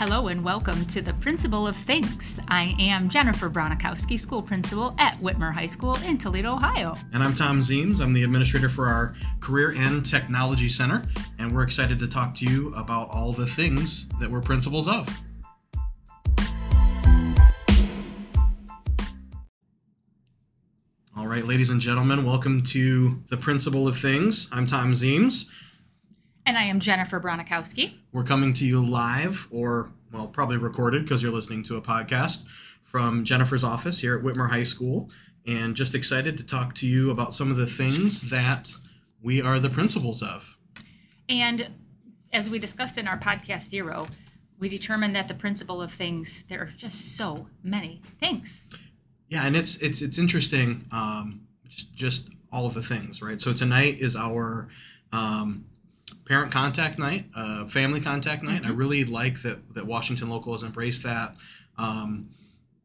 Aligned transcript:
Hello 0.00 0.28
and 0.28 0.42
welcome 0.42 0.86
to 0.86 1.02
the 1.02 1.12
Principle 1.12 1.66
of 1.66 1.76
Things. 1.76 2.40
I 2.48 2.74
am 2.80 3.10
Jennifer 3.10 3.50
Bronikowski, 3.50 4.18
school 4.18 4.40
principal 4.40 4.94
at 4.96 5.20
Whitmer 5.20 5.52
High 5.52 5.66
School 5.66 5.94
in 6.06 6.16
Toledo, 6.16 6.54
Ohio. 6.54 6.96
And 7.12 7.22
I'm 7.22 7.34
Tom 7.34 7.60
Zeems. 7.60 8.00
I'm 8.00 8.14
the 8.14 8.24
administrator 8.24 8.70
for 8.70 8.86
our 8.86 9.14
Career 9.40 9.74
and 9.76 10.02
Technology 10.02 10.70
Center, 10.70 11.02
and 11.38 11.54
we're 11.54 11.64
excited 11.64 11.98
to 11.98 12.08
talk 12.08 12.34
to 12.36 12.46
you 12.46 12.72
about 12.76 13.10
all 13.10 13.34
the 13.34 13.44
things 13.44 14.06
that 14.20 14.30
we're 14.30 14.40
principals 14.40 14.88
of. 14.88 15.06
All 21.14 21.26
right, 21.26 21.44
ladies 21.44 21.68
and 21.68 21.78
gentlemen, 21.78 22.24
welcome 22.24 22.62
to 22.62 23.22
the 23.28 23.36
Principle 23.36 23.86
of 23.86 23.98
Things. 23.98 24.48
I'm 24.50 24.66
Tom 24.66 24.94
Zeems. 24.94 25.44
And 26.46 26.56
I 26.56 26.64
am 26.64 26.80
Jennifer 26.80 27.20
Bronikowski. 27.20 27.94
We're 28.12 28.24
coming 28.24 28.54
to 28.54 28.64
you 28.64 28.84
live, 28.84 29.46
or, 29.50 29.90
well, 30.12 30.26
probably 30.26 30.56
recorded 30.56 31.04
because 31.04 31.22
you're 31.22 31.32
listening 31.32 31.62
to 31.64 31.76
a 31.76 31.82
podcast 31.82 32.44
from 32.82 33.24
Jennifer's 33.24 33.62
office 33.62 34.00
here 34.00 34.16
at 34.16 34.24
Whitmer 34.24 34.50
High 34.50 34.64
School. 34.64 35.10
And 35.46 35.74
just 35.74 35.94
excited 35.94 36.36
to 36.38 36.44
talk 36.44 36.74
to 36.76 36.86
you 36.86 37.10
about 37.10 37.34
some 37.34 37.50
of 37.50 37.56
the 37.56 37.66
things 37.66 38.30
that 38.30 38.72
we 39.22 39.40
are 39.40 39.58
the 39.58 39.70
principals 39.70 40.22
of. 40.22 40.56
And 41.28 41.70
as 42.32 42.50
we 42.50 42.58
discussed 42.58 42.98
in 42.98 43.06
our 43.06 43.18
podcast 43.18 43.68
zero, 43.68 44.06
we 44.58 44.68
determined 44.68 45.14
that 45.16 45.28
the 45.28 45.34
principle 45.34 45.80
of 45.80 45.92
things, 45.92 46.44
there 46.48 46.62
are 46.62 46.66
just 46.66 47.16
so 47.16 47.46
many 47.62 48.02
things. 48.18 48.66
Yeah, 49.28 49.46
and 49.46 49.56
it's 49.56 49.76
it's 49.76 50.02
it's 50.02 50.18
interesting, 50.18 50.84
um, 50.92 51.42
just 51.68 51.94
just 51.94 52.28
all 52.52 52.66
of 52.66 52.74
the 52.74 52.82
things, 52.82 53.22
right? 53.22 53.40
So 53.40 53.52
tonight 53.52 54.00
is 54.00 54.16
our 54.16 54.68
um, 55.12 55.64
parent 56.30 56.52
contact 56.52 56.96
night, 56.96 57.24
uh, 57.34 57.66
family 57.66 58.00
contact 58.00 58.44
night. 58.44 58.62
Mm-hmm. 58.62 58.70
I 58.70 58.74
really 58.74 59.04
like 59.04 59.42
that 59.42 59.74
that 59.74 59.84
Washington 59.84 60.30
Local 60.30 60.52
has 60.52 60.62
embraced 60.62 61.02
that. 61.02 61.34
Um, 61.76 62.30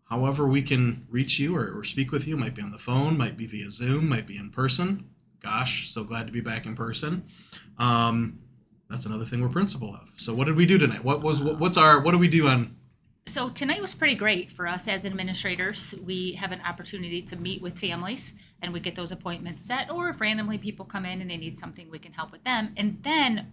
however, 0.10 0.48
we 0.48 0.64
can 0.64 1.06
reach 1.12 1.38
you 1.38 1.56
or, 1.56 1.78
or, 1.78 1.84
speak 1.84 2.12
with 2.12 2.28
you 2.28 2.38
might 2.38 2.56
be 2.56 2.64
on 2.64 2.72
the 2.72 2.80
phone, 2.80 3.20
might 3.20 3.38
be 3.38 3.46
via 3.46 3.70
Zoom, 3.70 4.10
might 4.10 4.26
be 4.26 4.38
in 4.38 4.50
person. 4.50 5.08
Gosh, 5.44 5.92
so 5.92 6.04
glad 6.04 6.26
to 6.26 6.34
be 6.34 6.42
back 6.42 6.66
in 6.66 6.76
person. 6.76 7.24
Um, 7.78 8.40
that's 8.90 9.06
another 9.06 9.26
thing 9.26 9.44
we're 9.44 9.50
principal 9.50 9.94
of. 9.94 10.10
So, 10.18 10.34
what 10.34 10.46
did 10.46 10.56
we 10.56 10.66
do 10.66 10.80
tonight? 10.80 11.04
What 11.04 11.22
was 11.22 11.40
what, 11.40 11.60
what's 11.60 11.78
our 11.78 12.02
what 12.02 12.14
do 12.14 12.18
we 12.18 12.28
do 12.28 12.48
on 12.48 12.76
so 13.28 13.50
tonight 13.50 13.82
was 13.82 13.96
pretty 13.96 14.16
great 14.16 14.52
for 14.52 14.68
us 14.68 14.88
as 14.88 15.06
administrators. 15.06 15.96
We 16.06 16.34
have 16.34 16.52
an 16.52 16.62
opportunity 16.62 17.24
to 17.24 17.36
meet 17.36 17.62
with 17.62 17.78
families 17.78 18.36
and 18.62 18.72
we 18.72 18.80
get 18.80 18.96
those 18.96 19.12
appointments 19.12 19.66
set, 19.66 19.90
or 19.90 20.10
if 20.10 20.22
randomly 20.22 20.58
people 20.58 20.86
come 20.86 21.06
in 21.06 21.22
and 21.22 21.30
they 21.30 21.38
need 21.38 21.58
something, 21.58 21.90
we 21.90 22.00
can 22.00 22.14
help 22.14 22.32
with 22.32 22.44
them. 22.44 22.74
And 22.78 23.00
then 23.04 23.52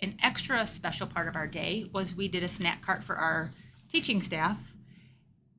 an 0.00 0.16
extra 0.22 0.66
special 0.66 1.06
part 1.06 1.26
of 1.26 1.34
our 1.34 1.48
day 1.48 1.90
was 1.92 2.14
we 2.14 2.28
did 2.28 2.44
a 2.44 2.48
snack 2.48 2.80
cart 2.84 3.02
for 3.02 3.16
our 3.16 3.50
teaching 3.90 4.22
staff 4.22 4.72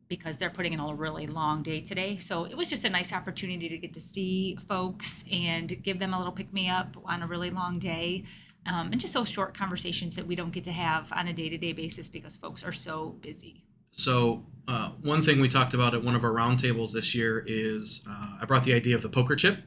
because 0.07 0.37
they're 0.37 0.49
putting 0.49 0.73
in 0.73 0.79
a 0.79 0.95
really 0.95 1.27
long 1.27 1.61
day 1.61 1.81
today. 1.81 2.17
So 2.17 2.45
it 2.45 2.55
was 2.55 2.69
just 2.69 2.85
a 2.85 2.89
nice 2.89 3.11
opportunity 3.11 3.69
to 3.69 3.77
get 3.77 3.93
to 3.93 4.01
see 4.01 4.57
folks 4.67 5.23
and 5.31 5.83
give 5.83 5.99
them 5.99 6.13
a 6.13 6.17
little 6.17 6.33
pick 6.33 6.51
me 6.53 6.69
up 6.69 6.95
on 7.05 7.21
a 7.21 7.27
really 7.27 7.51
long 7.51 7.77
day 7.77 8.23
um, 8.69 8.91
and 8.91 9.01
just 9.01 9.13
those 9.13 9.27
short 9.27 9.57
conversations 9.57 10.15
that 10.15 10.25
we 10.25 10.35
don't 10.35 10.51
get 10.51 10.63
to 10.65 10.71
have 10.71 11.11
on 11.11 11.27
a 11.27 11.33
day-to-day 11.33 11.73
basis 11.73 12.07
because 12.07 12.35
folks 12.35 12.63
are 12.63 12.71
so 12.71 13.17
busy. 13.21 13.63
So 13.91 14.45
uh, 14.67 14.91
one 15.01 15.23
thing 15.23 15.41
we 15.41 15.49
talked 15.49 15.73
about 15.73 15.95
at 15.95 16.03
one 16.03 16.15
of 16.15 16.23
our 16.23 16.31
roundtables 16.31 16.91
this 16.91 17.15
year 17.15 17.43
is 17.47 18.01
uh, 18.07 18.37
i 18.41 18.45
brought 18.45 18.63
the 18.63 18.73
idea 18.73 18.95
of 18.95 19.01
the 19.01 19.09
poker 19.09 19.35
chip. 19.35 19.63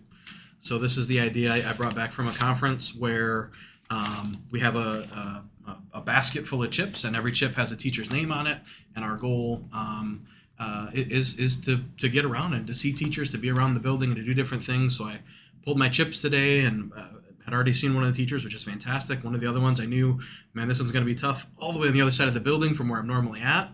So 0.60 0.78
this 0.78 0.96
is 0.96 1.08
the 1.08 1.20
idea 1.20 1.68
i, 1.68 1.72
brought 1.72 1.96
back 1.96 2.12
from 2.12 2.28
a 2.28 2.32
conference 2.32 2.94
where 2.94 3.50
um, 3.90 4.44
we 4.52 4.60
have 4.60 4.76
a, 4.76 5.42
a, 5.66 5.76
a, 5.94 6.00
basket 6.00 6.46
full 6.46 6.62
of 6.62 6.70
chips 6.70 7.04
and 7.04 7.16
every 7.16 7.32
chip 7.32 7.54
has 7.56 7.72
a 7.72 7.76
teacher's 7.76 8.10
name 8.10 8.30
on 8.30 8.46
it. 8.46 8.60
And 8.94 9.04
our 9.04 9.16
goal 9.16 9.68
um, 9.74 10.24
uh, 10.58 10.90
is 10.94 11.36
is 11.38 11.56
to 11.62 11.84
to 11.98 12.08
get 12.08 12.24
around 12.24 12.54
and 12.54 12.66
to 12.68 12.74
see 12.74 12.92
teachers 12.92 13.28
to 13.30 13.38
be 13.38 13.50
around 13.50 13.74
the 13.74 13.80
building 13.80 14.10
and 14.10 14.16
to 14.16 14.24
do 14.24 14.32
different 14.32 14.64
things. 14.64 14.96
So 14.96 15.04
i 15.04 15.18
pulled 15.64 15.78
my 15.78 15.88
chips 15.88 16.20
today 16.20 16.60
and 16.60 16.92
uh, 16.96 17.08
had 17.44 17.54
already 17.54 17.72
seen 17.72 17.94
one 17.94 18.04
of 18.04 18.10
the 18.10 18.16
teachers, 18.16 18.44
which 18.44 18.54
is 18.54 18.62
fantastic. 18.62 19.24
One 19.24 19.34
of 19.34 19.40
the 19.40 19.48
other 19.48 19.60
ones 19.60 19.80
I 19.80 19.86
knew, 19.86 20.20
man, 20.54 20.68
this 20.68 20.78
one's 20.78 20.92
going 20.92 21.04
to 21.04 21.12
be 21.12 21.18
tough, 21.18 21.46
all 21.58 21.72
the 21.72 21.78
way 21.78 21.88
on 21.88 21.92
the 21.92 22.02
other 22.02 22.12
side 22.12 22.28
of 22.28 22.34
the 22.34 22.40
building 22.40 22.74
from 22.74 22.88
where 22.88 23.00
I'm 23.00 23.06
normally 23.06 23.40
at. 23.40 23.70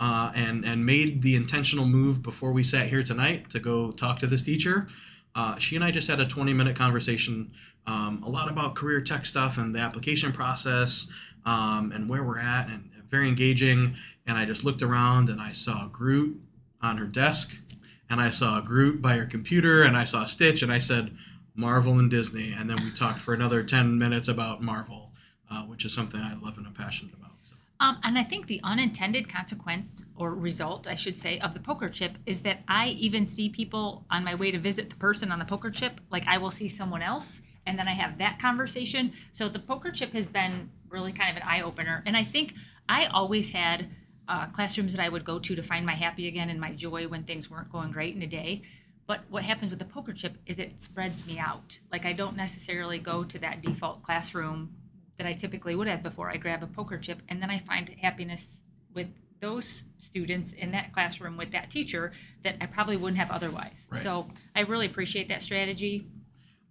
Uh, 0.00 0.32
and 0.34 0.64
and 0.64 0.84
made 0.84 1.22
the 1.22 1.36
intentional 1.36 1.86
move 1.86 2.24
before 2.24 2.52
we 2.52 2.64
sat 2.64 2.88
here 2.88 3.04
tonight 3.04 3.48
to 3.50 3.60
go 3.60 3.92
talk 3.92 4.18
to 4.18 4.26
this 4.26 4.42
teacher. 4.42 4.88
Uh, 5.34 5.56
she 5.58 5.76
and 5.76 5.84
I 5.84 5.92
just 5.92 6.08
had 6.08 6.18
a 6.18 6.26
20 6.26 6.52
minute 6.52 6.74
conversation, 6.74 7.52
um, 7.86 8.20
a 8.24 8.28
lot 8.28 8.50
about 8.50 8.74
career 8.74 9.00
tech 9.00 9.26
stuff 9.26 9.58
and 9.58 9.74
the 9.74 9.78
application 9.78 10.32
process 10.32 11.08
um, 11.44 11.92
and 11.92 12.08
where 12.08 12.24
we're 12.24 12.38
at, 12.38 12.68
and 12.68 12.90
very 13.08 13.28
engaging. 13.28 13.94
And 14.26 14.36
I 14.36 14.44
just 14.44 14.64
looked 14.64 14.82
around 14.82 15.28
and 15.28 15.40
I 15.40 15.52
saw 15.52 15.86
Groot 15.86 16.40
on 16.80 16.96
her 16.98 17.06
desk, 17.06 17.52
and 18.10 18.20
I 18.20 18.30
saw 18.30 18.60
Groot 18.60 19.00
by 19.00 19.16
her 19.16 19.26
computer, 19.26 19.82
and 19.82 19.96
I 19.96 20.04
saw 20.04 20.24
Stitch, 20.24 20.62
and 20.62 20.72
I 20.72 20.80
said, 20.80 21.16
Marvel 21.54 21.98
and 21.98 22.10
Disney, 22.10 22.54
and 22.56 22.68
then 22.68 22.82
we 22.82 22.90
talked 22.90 23.20
for 23.20 23.34
another 23.34 23.62
ten 23.62 23.98
minutes 23.98 24.28
about 24.28 24.62
Marvel, 24.62 25.12
uh, 25.50 25.62
which 25.64 25.84
is 25.84 25.92
something 25.92 26.20
I 26.20 26.34
love 26.34 26.56
and 26.56 26.66
I'm 26.66 26.72
passionate 26.72 27.14
about. 27.14 27.32
So. 27.42 27.54
Um, 27.80 27.98
and 28.04 28.16
I 28.16 28.24
think 28.24 28.46
the 28.46 28.60
unintended 28.64 29.28
consequence 29.28 30.06
or 30.16 30.34
result, 30.34 30.86
I 30.86 30.94
should 30.94 31.18
say, 31.18 31.38
of 31.40 31.52
the 31.52 31.60
poker 31.60 31.88
chip 31.88 32.16
is 32.24 32.40
that 32.42 32.60
I 32.68 32.88
even 32.88 33.26
see 33.26 33.48
people 33.48 34.04
on 34.10 34.24
my 34.24 34.34
way 34.34 34.50
to 34.50 34.58
visit 34.58 34.88
the 34.88 34.96
person 34.96 35.30
on 35.30 35.38
the 35.38 35.44
poker 35.44 35.70
chip, 35.70 36.00
like 36.10 36.24
I 36.26 36.38
will 36.38 36.50
see 36.50 36.68
someone 36.68 37.02
else, 37.02 37.42
and 37.66 37.78
then 37.78 37.86
I 37.86 37.92
have 37.92 38.18
that 38.18 38.38
conversation. 38.40 39.12
So 39.32 39.48
the 39.48 39.58
poker 39.58 39.90
chip 39.90 40.12
has 40.12 40.28
been 40.28 40.70
really 40.88 41.12
kind 41.12 41.30
of 41.30 41.36
an 41.36 41.48
eye 41.48 41.62
opener, 41.62 42.02
and 42.06 42.16
I 42.16 42.24
think 42.24 42.54
I 42.88 43.06
always 43.06 43.50
had. 43.50 43.88
Uh, 44.28 44.46
classrooms 44.46 44.94
that 44.94 45.02
I 45.02 45.08
would 45.08 45.24
go 45.24 45.40
to 45.40 45.56
to 45.56 45.62
find 45.64 45.84
my 45.84 45.94
happy 45.94 46.28
again 46.28 46.48
and 46.48 46.58
my 46.58 46.72
joy 46.72 47.08
when 47.08 47.24
things 47.24 47.50
weren't 47.50 47.70
going 47.72 47.90
great 47.90 48.14
in 48.14 48.22
a 48.22 48.26
day. 48.26 48.62
But 49.06 49.20
what 49.28 49.42
happens 49.42 49.70
with 49.70 49.78
the 49.78 49.84
poker 49.84 50.12
chip 50.12 50.36
is 50.46 50.58
it 50.58 50.80
spreads 50.80 51.26
me 51.26 51.38
out. 51.38 51.78
Like 51.90 52.06
I 52.06 52.12
don't 52.12 52.36
necessarily 52.36 52.98
go 52.98 53.24
to 53.24 53.38
that 53.40 53.62
default 53.62 54.02
classroom 54.02 54.74
that 55.18 55.26
I 55.26 55.32
typically 55.32 55.74
would 55.74 55.88
have 55.88 56.02
before 56.02 56.30
I 56.30 56.36
grab 56.36 56.62
a 56.62 56.66
poker 56.66 56.98
chip, 56.98 57.20
and 57.28 57.40
then 57.42 57.50
I 57.50 57.58
find 57.58 57.88
happiness 58.00 58.62
with 58.94 59.08
those 59.40 59.84
students 59.98 60.52
in 60.52 60.70
that 60.70 60.92
classroom 60.92 61.36
with 61.36 61.50
that 61.52 61.70
teacher 61.70 62.12
that 62.44 62.56
I 62.60 62.66
probably 62.66 62.96
wouldn't 62.96 63.18
have 63.18 63.30
otherwise. 63.30 63.88
Right. 63.90 64.00
So 64.00 64.28
I 64.54 64.60
really 64.60 64.86
appreciate 64.86 65.28
that 65.28 65.42
strategy. 65.42 66.06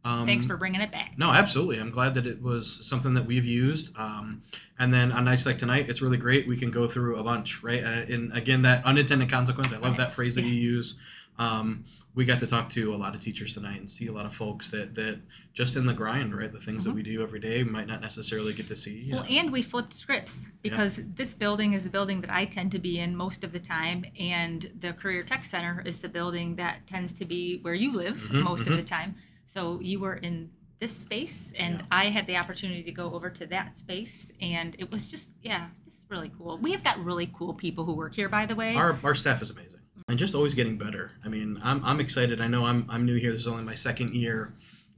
Um, 0.04 0.26
Thanks 0.26 0.46
for 0.46 0.58
bringing 0.58 0.82
it 0.82 0.92
back. 0.92 1.14
No, 1.18 1.30
absolutely. 1.30 1.80
I'm 1.80 1.92
glad 1.92 2.16
that 2.16 2.26
it 2.26 2.42
was 2.42 2.80
something 2.88 3.14
that 3.14 3.26
we've 3.26 3.46
used. 3.46 3.96
Um, 3.98 4.42
and 4.80 4.92
then 4.92 5.12
on 5.12 5.26
nights 5.26 5.46
like 5.46 5.60
tonight, 5.60 5.90
it's 5.90 6.02
really 6.02 6.18
great. 6.18 6.48
We 6.48 6.58
can 6.58 6.72
go 6.72 6.88
through 6.88 7.18
a 7.18 7.24
bunch, 7.24 7.62
right? 7.62 7.84
And, 7.84 8.10
and 8.10 8.34
again, 8.36 8.64
that 8.64 8.84
unintended 8.84 9.30
consequence. 9.30 9.72
I 9.74 9.78
love 9.78 9.98
that 9.98 10.14
phrase 10.14 10.34
that 10.36 10.44
you 10.44 10.56
use. 10.56 10.96
Um, 11.38 11.86
we 12.14 12.26
got 12.26 12.40
to 12.40 12.48
talk 12.48 12.70
to 12.70 12.94
a 12.94 12.98
lot 12.98 13.16
of 13.16 13.22
teachers 13.22 13.54
tonight 13.54 13.80
and 13.80 13.90
see 13.90 14.08
a 14.08 14.12
lot 14.12 14.26
of 14.26 14.34
folks 14.34 14.70
that 14.70 14.94
that 14.96 15.22
just 15.54 15.76
in 15.76 15.86
the 15.86 15.94
grind, 15.94 16.36
right? 16.36 16.52
The 16.52 16.60
things 16.60 16.80
mm-hmm. 16.80 16.90
that 16.90 16.96
we 16.96 17.04
do 17.04 17.22
every 17.24 17.40
day 17.40 17.64
might 17.64 17.88
not 17.88 18.02
necessarily 18.02 18.54
get 18.54 18.68
to 18.68 18.76
see. 18.76 19.10
Well, 19.12 19.24
know. 19.24 19.30
and 19.30 19.52
we 19.52 19.62
flipped 19.62 19.94
scripts 19.94 20.50
because 20.62 20.98
yeah. 20.98 21.06
this 21.16 21.34
building 21.36 21.74
is 21.74 21.84
the 21.84 21.90
building 21.90 22.22
that 22.22 22.30
I 22.30 22.46
tend 22.46 22.72
to 22.74 22.80
be 22.80 23.00
in 23.00 23.16
most 23.16 23.44
of 23.44 23.54
the 23.54 23.60
time, 23.60 24.06
and 24.20 24.72
the 24.80 24.94
Career 24.94 25.24
Tech 25.24 25.46
Center 25.46 25.82
is 25.86 26.00
the 26.00 26.10
building 26.10 26.56
that 26.58 26.86
tends 26.88 27.14
to 27.14 27.26
be 27.26 27.60
where 27.62 27.74
you 27.74 27.94
live 27.94 28.16
mm-hmm, 28.16 28.42
most 28.42 28.64
mm-hmm. 28.64 28.74
of 28.74 28.78
the 28.78 28.84
time. 28.84 29.16
So 29.46 29.80
you 29.82 30.00
were 30.00 30.16
in 30.16 30.50
this 30.80 30.96
space, 30.96 31.54
and 31.58 31.76
yeah. 31.76 31.86
I 31.92 32.06
had 32.06 32.28
the 32.28 32.36
opportunity 32.36 32.84
to 32.84 32.92
go 32.92 33.14
over 33.14 33.30
to 33.30 33.46
that 33.48 33.78
space, 33.78 34.32
and 34.42 34.76
it 34.80 34.92
was 34.92 35.08
just 35.08 35.30
yeah, 35.42 35.68
just 35.86 36.04
really 36.10 36.32
cool. 36.38 36.58
We 36.58 36.74
have 36.74 36.84
got 36.84 37.02
really 37.04 37.32
cool 37.38 37.54
people 37.54 37.86
who 37.86 37.94
work 37.94 38.16
here, 38.16 38.28
by 38.28 38.46
the 38.46 38.56
way. 38.56 38.76
Our 38.76 39.00
our 39.02 39.16
staff 39.16 39.42
is 39.42 39.50
amazing 39.50 39.81
and 40.08 40.20
just 40.20 40.36
always 40.36 40.54
getting 40.54 40.78
better. 40.78 41.12
I 41.24 41.30
mean, 41.30 41.60
I'm, 41.64 41.84
I'm 41.86 42.00
excited. 42.00 42.42
I 42.42 42.48
know 42.48 42.66
I'm, 42.66 42.86
I'm 42.90 43.06
new 43.06 43.18
here. 43.18 43.32
This 43.32 43.42
is 43.42 43.48
only 43.48 43.64
my 43.64 43.76
second 43.76 44.14
year. 44.14 44.54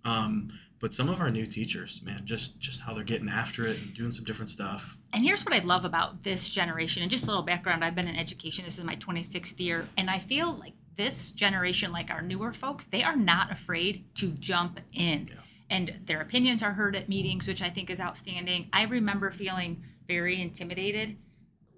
Um, 0.05 0.51
but 0.83 0.93
some 0.93 1.07
of 1.07 1.21
our 1.21 1.31
new 1.31 1.45
teachers, 1.45 2.01
man, 2.03 2.23
just 2.25 2.59
just 2.59 2.81
how 2.81 2.93
they're 2.93 3.05
getting 3.05 3.29
after 3.29 3.65
it 3.65 3.77
and 3.77 3.93
doing 3.93 4.11
some 4.11 4.25
different 4.25 4.49
stuff. 4.49 4.97
And 5.13 5.23
here's 5.23 5.45
what 5.45 5.55
I 5.55 5.59
love 5.59 5.85
about 5.85 6.21
this 6.23 6.49
generation, 6.49 7.01
and 7.01 7.09
just 7.09 7.23
a 7.23 7.27
little 7.27 7.41
background. 7.41 7.85
I've 7.85 7.95
been 7.95 8.09
in 8.09 8.17
education. 8.17 8.65
This 8.65 8.79
is 8.79 8.83
my 8.83 8.97
26th 8.97 9.57
year, 9.61 9.87
and 9.95 10.09
I 10.09 10.19
feel 10.19 10.51
like 10.55 10.73
this 10.97 11.31
generation, 11.31 11.93
like 11.93 12.11
our 12.11 12.21
newer 12.21 12.51
folks, 12.51 12.83
they 12.83 13.01
are 13.01 13.15
not 13.15 13.49
afraid 13.49 14.03
to 14.15 14.31
jump 14.31 14.81
in, 14.91 15.29
yeah. 15.29 15.35
and 15.69 16.01
their 16.05 16.19
opinions 16.19 16.61
are 16.61 16.73
heard 16.73 16.97
at 16.97 17.07
meetings, 17.07 17.47
which 17.47 17.61
I 17.61 17.69
think 17.69 17.89
is 17.89 18.01
outstanding. 18.01 18.67
I 18.73 18.83
remember 18.83 19.31
feeling 19.31 19.81
very 20.05 20.41
intimidated 20.41 21.15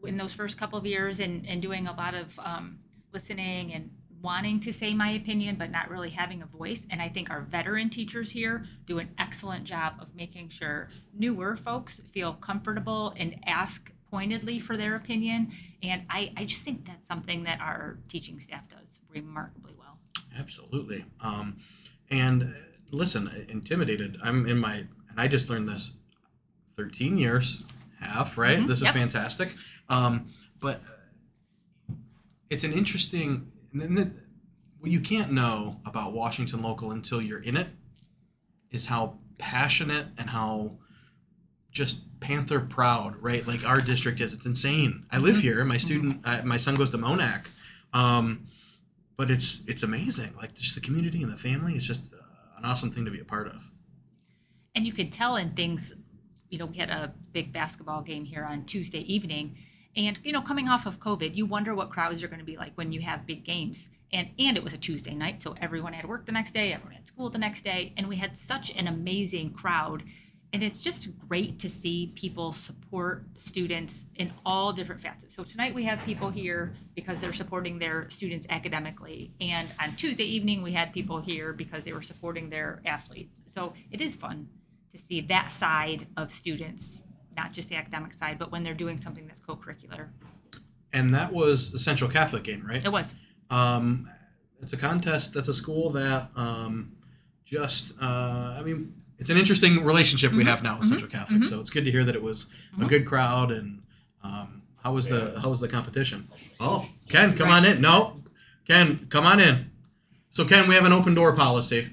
in 0.04 0.18
those 0.18 0.34
first 0.34 0.58
couple 0.58 0.80
of 0.80 0.86
years, 0.88 1.20
and 1.20 1.48
and 1.48 1.62
doing 1.62 1.86
a 1.86 1.94
lot 1.94 2.16
of 2.16 2.40
um, 2.40 2.80
listening 3.16 3.74
and 3.74 3.90
wanting 4.22 4.60
to 4.60 4.74
say 4.74 4.94
my 4.94 5.12
opinion, 5.12 5.56
but 5.56 5.72
not 5.72 5.90
really 5.90 6.10
having 6.10 6.42
a 6.42 6.46
voice. 6.46 6.86
And 6.90 7.02
I 7.02 7.08
think 7.08 7.30
our 7.30 7.40
veteran 7.40 7.90
teachers 7.90 8.30
here 8.30 8.66
do 8.86 9.00
an 9.00 9.10
excellent 9.18 9.64
job 9.64 9.94
of 10.02 10.14
making 10.14 10.50
sure 10.50 10.90
newer 11.18 11.56
folks 11.56 12.02
feel 12.12 12.34
comfortable 12.34 13.14
and 13.16 13.40
ask 13.46 13.90
pointedly 14.12 14.60
for 14.60 14.76
their 14.76 14.98
opinion. 14.98 15.54
And 15.82 16.02
I, 16.10 16.34
I 16.36 16.44
just 16.44 16.64
think 16.64 16.86
that's 16.86 17.08
something 17.08 17.44
that 17.44 17.62
our 17.62 18.00
teaching 18.10 18.42
staff 18.42 18.68
does 18.68 19.00
remarkably 19.10 19.74
well. 19.80 19.98
Absolutely. 20.38 21.06
Um, 21.22 21.56
and 22.12 22.54
listen, 22.92 23.30
intimidated. 23.48 24.18
I'm 24.22 24.46
in 24.46 24.58
my, 24.58 24.74
and 25.10 25.18
I 25.18 25.30
just 25.30 25.50
learned 25.50 25.70
this 25.70 25.92
13 26.76 27.18
years, 27.18 27.64
half, 28.02 28.38
right? 28.38 28.58
Mm-hmm. 28.58 28.68
This 28.68 28.80
is 28.80 28.86
yep. 28.86 28.94
fantastic 28.94 29.56
Um, 29.88 30.28
but 30.60 30.82
it's 32.50 32.64
an 32.64 32.74
interesting. 32.74 33.52
And 33.72 33.82
then 33.82 33.96
the, 33.96 34.20
what 34.80 34.92
you 34.92 35.00
can't 35.00 35.32
know 35.32 35.82
about 35.86 36.14
Washington 36.14 36.62
local 36.62 36.92
until 36.92 37.22
you're 37.22 37.42
in 37.42 37.58
it 37.58 37.68
is 38.72 38.86
how 38.86 39.20
passionate 39.38 40.08
and 40.18 40.30
how 40.30 40.78
just 41.72 42.00
Panther 42.20 42.60
proud, 42.60 43.22
right? 43.22 43.46
Like 43.46 43.66
our 43.66 43.82
district 43.82 44.20
is. 44.20 44.34
It's 44.34 44.46
insane. 44.46 45.06
I 45.12 45.20
live 45.20 45.38
here. 45.38 45.64
My 45.66 45.78
student, 45.78 46.22
uh, 46.24 46.42
my 46.44 46.58
son 46.58 46.76
goes 46.76 46.90
to 46.92 46.98
Monac, 46.98 47.48
um, 47.94 48.48
but 49.18 49.30
it's 49.30 49.60
it's 49.68 49.84
amazing. 49.84 50.34
Like 50.36 50.56
just 50.56 50.74
the 50.74 50.82
community 50.82 51.22
and 51.22 51.32
the 51.32 51.38
family. 51.38 51.74
It's 51.76 51.86
just 51.86 52.02
uh, 52.14 52.24
an 52.58 52.66
awesome 52.66 52.90
thing 52.90 53.06
to 53.06 53.12
be 53.12 53.20
a 53.20 53.26
part 53.26 53.48
of. 53.48 53.70
And 54.74 54.88
you 54.88 54.94
could 54.94 55.12
tell 55.12 55.36
in 55.36 55.52
things, 55.52 55.94
you 56.50 56.58
know, 56.58 56.66
we 56.66 56.78
had 56.78 56.90
a 56.90 57.14
big 57.32 57.54
basketball 57.54 58.02
game 58.02 58.26
here 58.26 58.44
on 58.44 58.66
Tuesday 58.66 59.02
evening. 59.02 59.56
And, 59.98 60.20
you 60.24 60.34
know, 60.34 60.42
coming 60.42 60.68
off 60.68 60.86
of 60.86 61.00
COVID, 61.00 61.36
you 61.36 61.46
wonder 61.46 61.74
what 61.74 61.90
crowds 61.90 62.22
are 62.22 62.28
going 62.28 62.40
to 62.40 62.46
be 62.46 62.58
like 62.58 62.74
when 62.76 62.92
you 62.92 63.02
have 63.02 63.26
big 63.26 63.46
games. 63.46 63.90
And, 64.12 64.30
and 64.38 64.58
it 64.58 64.64
was 64.64 64.74
a 64.74 64.78
Tuesday 64.78 65.16
night, 65.16 65.42
so 65.42 65.56
everyone 65.62 65.94
had 65.94 66.08
work 66.08 66.26
the 66.26 66.32
next 66.32 66.54
day, 66.54 66.74
everyone 66.74 66.94
had 66.94 67.08
school 67.08 67.30
the 67.30 67.38
next 67.38 67.64
day, 67.64 67.94
and 67.98 68.08
we 68.08 68.16
had 68.16 68.38
such 68.38 68.72
an 68.76 68.88
amazing 68.88 69.52
crowd. 69.52 70.04
And 70.54 70.64
it's 70.64 70.80
just 70.80 71.10
great 71.28 71.60
to 71.60 71.70
see 71.70 72.14
people 72.16 72.54
support 72.54 73.26
students 73.36 74.06
in 74.16 74.32
all 74.46 74.72
different 74.72 75.02
facets. 75.02 75.36
So 75.36 75.44
tonight 75.44 75.74
we 75.74 75.84
have 75.84 76.00
people 76.06 76.30
here 76.30 76.74
because 76.96 77.20
they're 77.20 77.34
supporting 77.34 77.78
their 77.78 78.08
students 78.10 78.48
academically. 78.50 79.32
And 79.42 79.68
on 79.82 79.96
Tuesday 79.96 80.24
evening, 80.24 80.62
we 80.62 80.72
had 80.72 80.94
people 80.94 81.20
here 81.20 81.52
because 81.52 81.84
they 81.84 81.92
were 81.92 82.02
supporting 82.02 82.50
their 82.50 82.82
athletes. 82.86 83.42
So 83.48 83.74
it 83.92 84.00
is 84.00 84.16
fun 84.16 84.48
to 84.94 84.98
see 84.98 85.20
that 85.22 85.52
side 85.52 86.08
of 86.16 86.32
students, 86.32 87.04
not 87.36 87.52
just 87.54 87.70
the 87.70 87.76
academic 87.76 88.14
side, 88.14 88.40
but 88.40 88.52
when 88.52 88.64
they're 88.64 88.74
doing 88.74 88.98
something 88.98 89.28
that's 89.28 89.40
co-curricular. 89.40 90.08
And 90.94 91.14
that 91.14 91.32
was 91.34 91.72
the 91.72 91.80
Central 91.80 92.10
Catholic 92.10 92.44
game, 92.44 92.66
right? 92.66 92.84
It 92.84 92.92
was. 92.92 93.16
Um, 93.50 94.10
it's 94.62 94.74
a 94.74 94.78
contest. 94.78 95.34
That's 95.34 95.50
a 95.50 95.54
school 95.54 95.90
that 95.92 96.30
um, 96.36 96.94
just, 97.46 97.94
uh, 98.02 98.06
I 98.58 98.62
mean, 98.64 98.94
it's 99.20 99.30
an 99.30 99.38
interesting 99.38 99.84
relationship 99.84 100.32
we 100.32 100.44
Mhm, 100.44 100.48
have 100.48 100.64
now 100.64 100.78
with 100.80 100.88
mhm, 100.88 100.92
Central 100.92 101.12
Catholic. 101.12 101.42
mhm. 101.42 101.50
So 101.50 101.60
it's 101.60 101.70
good 101.70 101.86
to 101.86 101.92
hear 101.92 102.04
that 102.06 102.16
it 102.16 102.24
was 102.24 102.48
a 102.80 102.82
Mhm. 102.84 102.90
good 102.90 103.06
crowd. 103.06 103.52
And 103.52 103.82
um, 104.24 104.62
how 104.82 104.94
was 104.94 105.08
the 105.08 105.40
how 105.42 105.50
was 105.50 105.60
the 105.60 105.68
competition? 105.68 106.28
Oh, 106.60 106.88
Ken, 107.10 107.36
come 107.36 107.50
on 107.50 107.66
in. 107.66 107.82
No, 107.82 108.24
Ken, 108.68 109.08
come 109.10 109.26
on 109.26 109.40
in. 109.40 109.70
So 110.32 110.46
Ken, 110.46 110.68
we 110.68 110.76
have 110.76 110.86
an 110.86 110.94
open 110.94 111.14
door 111.14 111.34
policy. 111.36 111.92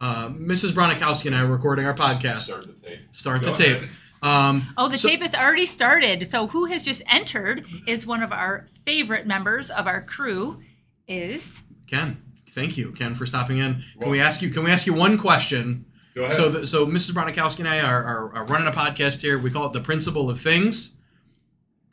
Uh, 0.00 0.28
Mrs. 0.28 0.70
Bronikowski 0.72 1.26
and 1.26 1.34
I 1.34 1.42
are 1.42 1.46
recording 1.46 1.84
our 1.86 1.94
podcast. 1.94 2.42
Start 2.42 2.66
the 2.66 2.72
tape. 2.88 3.00
Start 3.12 3.42
Go 3.42 3.50
the 3.52 3.56
tape. 3.56 3.76
ahead. 3.78 3.90
Um, 4.22 4.74
Oh, 4.76 4.88
the 4.88 4.98
so- 4.98 5.08
tape 5.08 5.20
has 5.20 5.34
already 5.34 5.66
started. 5.66 6.26
So 6.26 6.46
who 6.48 6.66
has 6.66 6.82
just 6.82 7.02
entered 7.08 7.66
is 7.86 8.06
one 8.06 8.22
of 8.22 8.32
our 8.32 8.66
favorite 8.84 9.26
members 9.26 9.70
of 9.70 9.86
our 9.86 10.02
crew 10.02 10.60
is 11.06 11.62
Ken, 11.86 12.20
thank 12.50 12.76
you, 12.76 12.92
Ken, 12.92 13.14
for 13.14 13.24
stopping 13.26 13.58
in. 13.58 13.82
Can 14.00 14.10
we 14.10 14.20
ask 14.20 14.42
you? 14.42 14.50
Can 14.50 14.64
we 14.64 14.70
ask 14.70 14.86
you 14.86 14.92
one 14.94 15.16
question? 15.18 15.86
Go 16.14 16.24
ahead. 16.24 16.36
So, 16.36 16.48
the, 16.50 16.66
so 16.66 16.86
Mrs. 16.86 17.12
Bronikowski 17.12 17.60
and 17.60 17.68
I 17.68 17.80
are, 17.80 18.04
are, 18.04 18.34
are 18.34 18.44
running 18.46 18.66
a 18.66 18.72
podcast 18.72 19.20
here. 19.20 19.38
We 19.38 19.50
call 19.50 19.66
it 19.66 19.72
the 19.72 19.80
Principle 19.80 20.28
of 20.28 20.40
Things. 20.40 20.92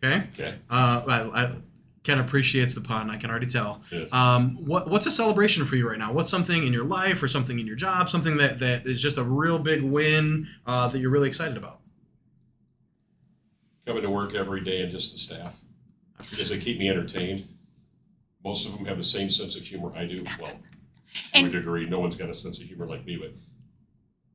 Okay. 0.03 0.27
okay. 0.33 0.57
Uh, 0.69 1.03
I, 1.07 1.43
I, 1.43 1.55
Ken 2.03 2.19
appreciates 2.19 2.73
the 2.73 2.81
pun. 2.81 3.09
I 3.09 3.17
can 3.17 3.29
already 3.29 3.47
tell. 3.47 3.81
Yes. 3.91 4.11
Um, 4.11 4.55
what 4.65 4.89
what's 4.89 5.07
a 5.07 5.11
celebration 5.11 5.65
for 5.65 5.75
you 5.75 5.89
right 5.89 5.97
now? 5.97 6.11
What's 6.11 6.29
something 6.29 6.63
in 6.65 6.73
your 6.73 6.83
life 6.83 7.21
or 7.23 7.27
something 7.27 7.57
in 7.57 7.65
your 7.65 7.75
job? 7.75 8.09
Something 8.09 8.37
that, 8.37 8.59
that 8.59 8.85
is 8.85 9.01
just 9.01 9.17
a 9.17 9.23
real 9.23 9.57
big 9.59 9.81
win 9.81 10.47
uh, 10.67 10.87
that 10.89 10.99
you're 10.99 11.09
really 11.09 11.27
excited 11.27 11.57
about. 11.57 11.79
Coming 13.85 14.03
to 14.03 14.09
work 14.09 14.33
every 14.33 14.61
day 14.63 14.81
and 14.81 14.89
just 14.91 15.11
the 15.11 15.17
staff 15.19 15.59
because 16.31 16.49
they 16.49 16.57
keep 16.57 16.79
me 16.79 16.89
entertained. 16.89 17.47
Most 18.43 18.65
of 18.65 18.73
them 18.75 18.85
have 18.85 18.97
the 18.97 19.03
same 19.03 19.29
sense 19.29 19.55
of 19.55 19.63
humor 19.63 19.91
I 19.95 20.05
do. 20.05 20.23
Well, 20.39 20.49
to 20.51 20.57
And- 21.37 21.47
a 21.47 21.49
degree, 21.51 21.85
no 21.85 21.99
one's 21.99 22.15
got 22.15 22.29
a 22.29 22.33
sense 22.33 22.59
of 22.59 22.65
humor 22.67 22.87
like 22.87 23.05
me, 23.05 23.15
but 23.17 23.33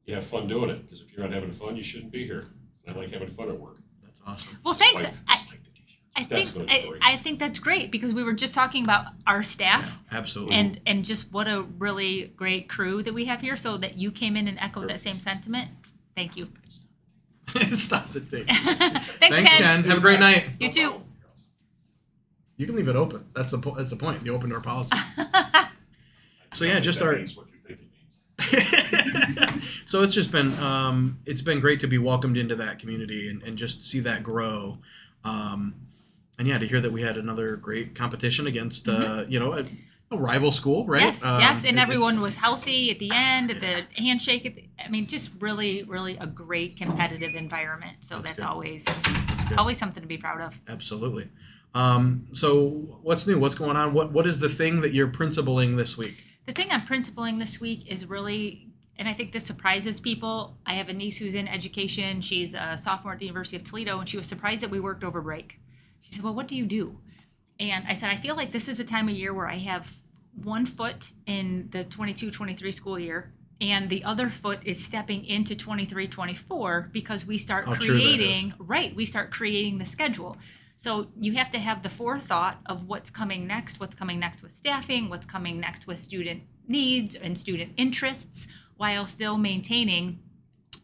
you 0.06 0.14
have 0.14 0.24
fun 0.24 0.46
doing 0.46 0.70
it 0.70 0.82
because 0.84 1.00
if 1.00 1.12
you're 1.12 1.22
not 1.22 1.32
having 1.32 1.50
fun, 1.50 1.76
you 1.76 1.82
shouldn't 1.82 2.12
be 2.12 2.24
here. 2.24 2.46
I 2.88 2.92
like 2.92 3.10
having 3.12 3.28
fun 3.28 3.48
at 3.48 3.58
work. 3.58 3.78
That's 4.02 4.20
awesome. 4.26 4.56
well. 4.64 4.74
Thanks. 4.74 5.02
Despite- 5.02 5.14
I, 5.28 5.34
despite 5.34 5.64
the 5.64 5.70
t-shirt. 5.70 5.98
I 6.16 6.24
That's 6.24 6.50
think 6.50 6.68
my 6.68 6.74
I, 6.74 6.80
story. 6.80 6.98
I 7.02 7.16
think 7.16 7.38
that's 7.40 7.58
great 7.58 7.90
because 7.90 8.14
we 8.14 8.22
were 8.22 8.32
just 8.32 8.54
talking 8.54 8.84
about 8.84 9.06
our 9.26 9.42
staff. 9.42 10.00
Absolutely. 10.12 10.54
and 10.56 10.80
and 10.86 11.04
just 11.04 11.30
what 11.32 11.46
a 11.48 11.62
really 11.78 12.32
great 12.36 12.68
crew 12.68 13.02
that 13.02 13.14
we 13.14 13.24
have 13.26 13.40
here 13.40 13.56
so 13.56 13.76
that 13.78 13.96
you 13.98 14.10
came 14.12 14.36
in 14.36 14.46
and 14.48 14.58
echoed 14.60 14.88
that 14.90 15.00
same 15.00 15.18
sentiment 15.20 15.70
thank 16.16 16.36
you 16.36 16.48
Stop 17.76 18.10
the 18.10 18.20
tape. 18.20 18.46
thanks, 18.48 19.06
Thanks, 19.18 19.50
ken. 19.50 19.58
Ken. 19.60 19.84
Have 19.84 19.98
a 19.98 20.00
great 20.00 20.20
night. 20.20 20.46
you 20.58 20.70
too 20.70 21.00
You 22.56 22.66
can 22.66 22.76
leave 22.76 22.88
it 22.88 22.96
open. 22.96 23.24
That's 23.34 23.50
the 23.50 23.58
po- 23.58 23.74
that's 23.76 23.90
the 23.90 23.96
point. 23.96 24.22
The 24.24 24.30
open 24.30 24.50
door 24.50 24.60
policy. 24.60 24.90
So 26.54 26.64
yeah, 26.64 26.80
just 26.80 26.98
That 26.98 27.06
our 27.06 27.14
means 27.14 27.36
what 27.36 27.46
you 27.52 27.60
think 27.64 27.78
it 28.40 29.54
means. 29.54 29.64
so 29.86 30.02
it's 30.02 30.14
just 30.14 30.32
been 30.32 30.52
um, 30.58 31.18
it's 31.24 31.40
been 31.42 31.60
great 31.60 31.78
to 31.80 31.86
be 31.86 31.96
welcomed 31.98 32.36
into 32.36 32.56
that 32.56 32.80
community 32.80 33.28
and, 33.30 33.40
and 33.44 33.56
just 33.56 33.84
see 33.86 34.00
that 34.00 34.24
grow 34.24 34.78
um, 35.24 35.74
and 36.40 36.48
yeah 36.48 36.58
to 36.58 36.66
hear 36.66 36.80
that 36.80 36.90
we 36.90 37.02
had 37.02 37.18
another 37.18 37.54
great 37.54 37.94
competition 37.94 38.48
against 38.48 38.88
uh, 38.88 39.24
you 39.28 39.38
know 39.38 39.52
a, 39.52 39.64
a 40.10 40.16
rival 40.16 40.50
school 40.50 40.84
right 40.86 41.02
Mm-hmm. 41.02 41.06
yes 41.12 41.24
Um, 41.24 41.40
yes 41.40 41.58
and 41.58 41.66
it's- 41.78 41.82
everyone 41.82 42.20
was 42.20 42.34
healthy 42.34 42.90
at 42.90 42.98
the 42.98 43.12
end 43.14 43.52
At 43.52 43.60
the 43.60 43.84
handshake 44.02 44.44
at 44.46 44.56
the, 44.56 44.64
i 44.84 44.88
mean 44.88 45.06
just 45.06 45.30
really 45.40 45.82
really 45.84 46.16
a 46.18 46.26
great 46.26 46.76
competitive 46.76 47.34
environment 47.34 47.96
so 48.00 48.16
That's 48.16 48.30
that's, 48.30 48.42
always 48.42 48.84
good. 49.48 49.58
always 49.58 49.78
something 49.78 50.02
to 50.02 50.08
be 50.08 50.18
proud 50.18 50.40
of 50.40 50.58
absolutely 50.68 51.28
um, 51.72 52.26
so 52.32 52.98
what's 53.02 53.26
new 53.28 53.38
what's 53.38 53.54
going 53.54 53.76
on 53.76 53.92
what 53.94 54.12
what 54.12 54.26
is 54.26 54.38
the 54.38 54.48
thing 54.48 54.80
that 54.80 54.92
you're 54.92 55.06
principling 55.08 55.76
this 55.76 55.96
week 55.96 56.24
The 56.46 56.52
thing 56.52 56.68
I'm 56.70 56.84
principling 56.84 57.38
this 57.38 57.60
week 57.60 57.86
is 57.86 58.06
really, 58.06 58.66
and 58.98 59.06
I 59.08 59.14
think 59.14 59.30
this 59.32 59.44
surprises 59.46 60.00
people. 60.00 60.56
I 60.66 60.74
have 60.74 60.88
a 60.88 60.92
niece 60.92 61.16
who's 61.18 61.34
in 61.36 61.46
education. 61.46 62.20
She's 62.22 62.54
a 62.54 62.76
sophomore 62.76 63.12
at 63.12 63.20
the 63.20 63.26
University 63.26 63.56
of 63.56 63.62
Toledo, 63.62 64.00
and 64.00 64.08
she 64.08 64.16
was 64.16 64.26
surprised 64.26 64.62
that 64.62 64.70
we 64.70 64.80
worked 64.80 65.04
over 65.04 65.20
break. 65.20 65.60
She 66.00 66.10
said, 66.12 66.24
Well, 66.24 66.34
what 66.34 66.48
do 66.48 66.56
you 66.56 66.66
do? 66.66 66.98
And 67.60 67.84
I 67.86 67.92
said, 67.94 68.10
I 68.10 68.16
feel 68.16 68.34
like 68.34 68.50
this 68.50 68.66
is 68.68 68.76
the 68.78 68.84
time 68.84 69.08
of 69.08 69.14
year 69.14 69.32
where 69.32 69.46
I 69.46 69.58
have 69.58 69.86
one 70.42 70.66
foot 70.66 71.12
in 71.26 71.68
the 71.70 71.84
22 71.84 72.32
23 72.32 72.72
school 72.72 72.98
year. 72.98 73.32
And 73.60 73.90
the 73.90 74.02
other 74.04 74.28
foot 74.30 74.60
is 74.64 74.82
stepping 74.82 75.24
into 75.26 75.54
23 75.54 76.06
24 76.08 76.88
because 76.92 77.26
we 77.26 77.36
start 77.36 77.66
How 77.66 77.74
true 77.74 77.88
that 77.88 77.94
is. 77.94 78.00
creating, 78.16 78.54
right, 78.58 78.94
we 78.96 79.04
start 79.04 79.30
creating 79.30 79.78
the 79.78 79.84
schedule. 79.84 80.36
So 80.76 81.08
you 81.20 81.34
have 81.34 81.50
to 81.50 81.58
have 81.58 81.82
the 81.82 81.90
forethought 81.90 82.58
of 82.64 82.84
what's 82.88 83.10
coming 83.10 83.46
next, 83.46 83.78
what's 83.80 83.94
coming 83.94 84.18
next 84.18 84.42
with 84.42 84.56
staffing, 84.56 85.10
what's 85.10 85.26
coming 85.26 85.60
next 85.60 85.86
with 85.86 85.98
student 85.98 86.42
needs 86.68 87.14
and 87.16 87.36
student 87.36 87.72
interests, 87.76 88.48
while 88.78 89.04
still 89.04 89.36
maintaining 89.36 90.20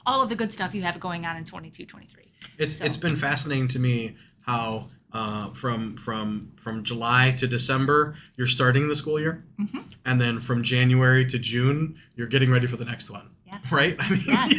all 0.05 0.21
of 0.23 0.29
the 0.29 0.37
good 0.37 0.53
stuff 0.53 0.75
you 0.75 0.83
have 0.83 1.01
going 1.01 1.25
on 1.25 1.37
in 1.39 1.45
22 1.45 1.87
23. 1.87 2.25
It's 2.59 2.77
So- 2.79 2.85
it's 2.85 2.99
been 2.99 3.17
fascinating 3.17 3.69
to 3.69 3.79
me 3.79 4.17
how 4.41 4.91
uh, 5.13 5.51
from 5.53 5.97
from 5.97 6.53
from 6.57 6.83
July 6.85 7.31
to 7.39 7.47
December 7.47 8.15
you're 8.37 8.47
starting 8.47 8.89
the 8.89 8.97
school 8.97 9.19
year, 9.21 9.45
Mhm. 9.59 9.85
and 10.05 10.21
then 10.21 10.41
from 10.41 10.63
January 10.63 11.25
to 11.27 11.39
June 11.39 11.97
you're 12.17 12.27
getting 12.27 12.51
ready 12.51 12.67
for 12.67 12.77
the 12.77 12.85
next 12.85 13.09
one, 13.11 13.31
Yes. 13.47 13.71
right? 13.73 13.97
I 13.99 14.11
mean, 14.11 14.23
Yes. 14.27 14.55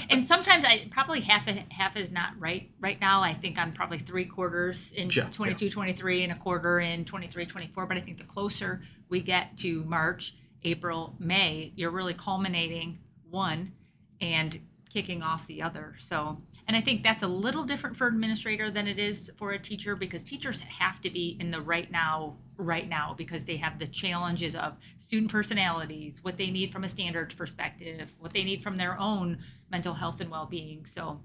and 0.10 0.24
sometimes 0.26 0.64
I 0.64 0.88
probably 0.90 1.20
half 1.20 1.46
a 1.46 1.64
half 1.70 1.96
is 1.96 2.10
not 2.10 2.32
right. 2.38 2.70
Right 2.80 3.00
now, 3.00 3.22
I 3.22 3.34
think 3.34 3.58
I'm 3.58 3.72
probably 3.72 3.98
three 3.98 4.24
quarters 4.24 4.92
in 4.92 5.08
Yeah, 5.10 5.24
yeah. 5.24 5.28
22 5.30 5.70
23 5.70 6.22
and 6.24 6.32
a 6.32 6.36
quarter 6.36 6.80
in 6.80 7.04
23 7.04 7.46
24. 7.46 7.86
But 7.86 7.96
I 7.96 8.00
think 8.00 8.18
the 8.18 8.24
closer 8.24 8.82
we 9.08 9.20
get 9.20 9.56
to 9.58 9.84
March, 9.84 10.34
April, 10.64 11.14
May, 11.18 11.72
you're 11.76 11.90
really 11.90 12.14
culminating 12.14 12.98
one 13.30 13.72
and 14.20 14.58
kicking 14.92 15.22
off 15.22 15.46
the 15.46 15.62
other. 15.62 15.94
So, 15.98 16.38
and 16.68 16.76
I 16.76 16.80
think 16.80 17.02
that's 17.02 17.22
a 17.22 17.26
little 17.26 17.64
different 17.64 17.96
for 17.96 18.06
administrator 18.06 18.70
than 18.70 18.86
it 18.86 18.98
is 18.98 19.30
for 19.38 19.52
a 19.52 19.58
teacher 19.58 19.96
because 19.96 20.22
teachers 20.22 20.60
have 20.60 21.00
to 21.00 21.10
be 21.10 21.36
in 21.40 21.50
the 21.50 21.60
right 21.60 21.90
now, 21.90 22.36
right 22.56 22.88
now, 22.88 23.14
because 23.16 23.44
they 23.44 23.56
have 23.56 23.78
the 23.78 23.86
challenges 23.86 24.54
of 24.54 24.74
student 24.98 25.30
personalities, 25.30 26.20
what 26.22 26.36
they 26.36 26.50
need 26.50 26.72
from 26.72 26.84
a 26.84 26.88
standards 26.88 27.34
perspective, 27.34 28.12
what 28.18 28.32
they 28.32 28.44
need 28.44 28.62
from 28.62 28.76
their 28.76 28.98
own 28.98 29.38
mental 29.70 29.94
health 29.94 30.20
and 30.20 30.30
well-being. 30.30 30.84
So, 30.84 31.20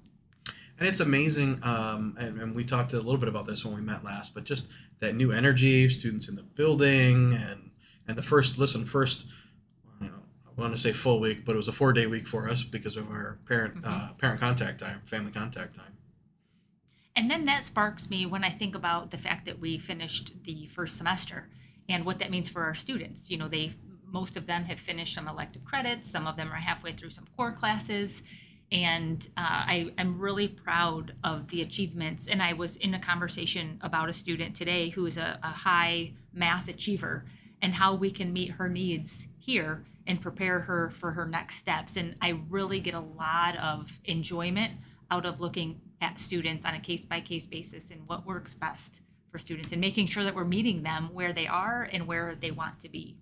And 0.79 0.87
it's 0.87 0.99
amazing, 0.99 1.59
um, 1.63 2.15
and, 2.19 2.39
and 2.39 2.55
we 2.55 2.63
talked 2.63 2.93
a 2.93 2.97
little 2.97 3.17
bit 3.17 3.29
about 3.29 3.47
this 3.47 3.65
when 3.65 3.75
we 3.75 3.81
met 3.81 4.03
last, 4.03 4.33
but 4.33 4.43
just 4.43 4.67
that 4.99 5.15
new 5.15 5.31
energy, 5.31 5.89
students 5.89 6.29
in 6.29 6.35
the 6.35 6.43
building, 6.43 7.33
and 7.33 7.71
and 8.07 8.17
the 8.17 8.23
first 8.23 8.57
listen 8.57 8.85
first. 8.85 9.27
Want 10.57 10.75
to 10.75 10.81
say 10.81 10.91
full 10.91 11.19
week, 11.19 11.45
but 11.45 11.53
it 11.53 11.57
was 11.57 11.67
a 11.67 11.71
four 11.71 11.93
day 11.93 12.07
week 12.07 12.27
for 12.27 12.49
us 12.49 12.63
because 12.63 12.95
of 12.95 13.09
our 13.11 13.37
parent 13.47 13.85
uh, 13.85 14.13
parent 14.13 14.39
contact 14.39 14.79
time, 14.79 15.01
family 15.05 15.31
contact 15.31 15.75
time. 15.75 15.93
and 17.15 17.29
then 17.29 17.45
that 17.45 17.63
sparks 17.63 18.09
me 18.09 18.25
when 18.25 18.43
I 18.43 18.49
think 18.49 18.75
about 18.75 19.11
the 19.11 19.17
fact 19.17 19.45
that 19.45 19.59
we 19.59 19.77
finished 19.77 20.33
the 20.43 20.65
first 20.67 20.97
semester 20.97 21.49
and 21.89 22.05
what 22.05 22.19
that 22.19 22.31
means 22.31 22.49
for 22.49 22.63
our 22.63 22.73
students. 22.73 23.29
You 23.29 23.37
know, 23.37 23.47
they 23.47 23.73
most 24.11 24.35
of 24.35 24.47
them 24.47 24.63
have 24.63 24.79
finished 24.79 25.13
some 25.13 25.27
elective 25.27 25.63
credits, 25.63 26.09
some 26.09 26.25
of 26.27 26.35
them 26.37 26.51
are 26.51 26.55
halfway 26.55 26.93
through 26.93 27.11
some 27.11 27.25
core 27.35 27.51
classes. 27.51 28.23
And 28.71 29.25
uh, 29.37 29.41
I, 29.41 29.91
I'm 29.97 30.19
really 30.19 30.47
proud 30.49 31.13
of 31.23 31.47
the 31.47 31.61
achievements. 31.61 32.27
And 32.27 32.41
I 32.41 32.53
was 32.53 32.75
in 32.77 32.93
a 32.95 32.99
conversation 32.99 33.79
about 33.81 34.09
a 34.09 34.13
student 34.13 34.55
today 34.55 34.89
who 34.89 35.05
is 35.05 35.17
a, 35.17 35.39
a 35.41 35.47
high 35.49 36.13
math 36.33 36.67
achiever 36.67 37.25
and 37.61 37.73
how 37.73 37.95
we 37.95 38.11
can 38.11 38.33
meet 38.33 38.51
her 38.51 38.67
needs 38.67 39.27
here 39.39 39.85
and 40.07 40.21
prepare 40.21 40.59
her 40.61 40.89
for 40.89 41.11
her 41.11 41.27
next 41.27 41.57
steps. 41.57 41.97
And 41.97 42.15
I 42.21 42.39
really 42.49 42.79
get 42.79 42.93
a 42.93 42.99
lot 42.99 43.57
of 43.57 43.99
enjoyment 44.05 44.73
out 45.11 45.25
of 45.25 45.39
looking 45.39 45.79
at 46.01 46.19
students 46.19 46.65
on 46.65 46.73
a 46.73 46.79
case 46.79 47.05
by 47.05 47.21
case 47.21 47.45
basis 47.45 47.91
and 47.91 48.07
what 48.07 48.25
works 48.25 48.53
best 48.53 49.01
for 49.31 49.37
students 49.37 49.71
and 49.71 49.81
making 49.81 50.07
sure 50.07 50.23
that 50.23 50.33
we're 50.33 50.45
meeting 50.45 50.83
them 50.83 51.09
where 51.13 51.33
they 51.33 51.47
are 51.47 51.89
and 51.91 52.07
where 52.07 52.35
they 52.41 52.51
want 52.51 52.79
to 52.79 52.89
be. 52.89 53.15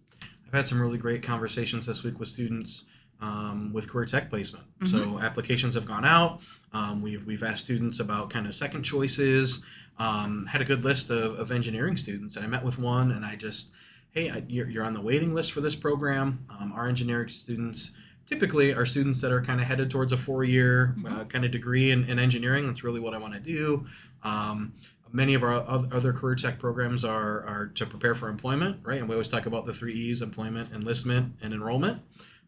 I've 0.47 0.53
had 0.53 0.67
some 0.67 0.79
really 0.79 0.97
great 0.97 1.23
conversations 1.23 1.85
this 1.85 2.03
week 2.03 2.19
with 2.19 2.29
students 2.29 2.83
um, 3.21 3.71
with 3.73 3.87
career 3.89 4.05
tech 4.05 4.29
placement. 4.29 4.65
So 4.85 5.19
applications 5.19 5.73
have 5.73 5.85
gone 5.85 6.05
out. 6.05 6.41
Um, 6.73 7.01
we've 7.01 7.25
we've 7.25 7.43
asked 7.43 7.63
students 7.65 7.99
about 7.99 8.29
kind 8.29 8.45
of 8.45 8.53
second 8.53 8.83
choices. 8.83 9.61
Um, 9.97 10.45
had 10.47 10.61
a 10.61 10.65
good 10.65 10.83
list 10.83 11.09
of, 11.09 11.39
of 11.39 11.51
engineering 11.51 11.95
students, 11.95 12.35
and 12.35 12.43
I 12.43 12.49
met 12.49 12.65
with 12.65 12.77
one, 12.77 13.11
and 13.11 13.23
I 13.23 13.37
just, 13.37 13.69
hey, 14.15 14.29
I, 14.29 14.43
you're, 14.47 14.69
you're 14.69 14.83
on 14.85 14.93
the 14.93 15.01
waiting 15.01 15.35
list 15.35 15.51
for 15.51 15.59
this 15.59 15.75
program. 15.75 16.45
Um, 16.49 16.71
our 16.71 16.87
engineering 16.87 17.27
students 17.27 17.91
typically 18.25 18.73
are 18.73 18.85
students 18.85 19.19
that 19.21 19.31
are 19.31 19.41
kind 19.41 19.59
of 19.59 19.67
headed 19.67 19.91
towards 19.91 20.13
a 20.13 20.17
four-year 20.17 20.95
uh, 21.07 21.25
kind 21.25 21.43
of 21.43 21.51
degree 21.51 21.91
in, 21.91 22.05
in 22.05 22.17
engineering. 22.17 22.65
That's 22.65 22.83
really 22.83 23.01
what 23.01 23.13
I 23.13 23.17
want 23.17 23.33
to 23.33 23.41
do. 23.41 23.85
Um, 24.23 24.73
many 25.11 25.33
of 25.33 25.43
our 25.43 25.53
other 25.53 26.13
career 26.13 26.35
tech 26.35 26.59
programs 26.59 27.03
are, 27.03 27.43
are 27.45 27.67
to 27.75 27.85
prepare 27.85 28.15
for 28.15 28.29
employment, 28.29 28.79
right? 28.83 28.99
And 28.99 29.09
we 29.09 29.15
always 29.15 29.27
talk 29.27 29.45
about 29.47 29.65
the 29.65 29.73
three 29.73 29.93
E's: 29.93 30.21
employment, 30.21 30.71
enlistment, 30.73 31.33
and 31.41 31.53
enrollment. 31.53 32.01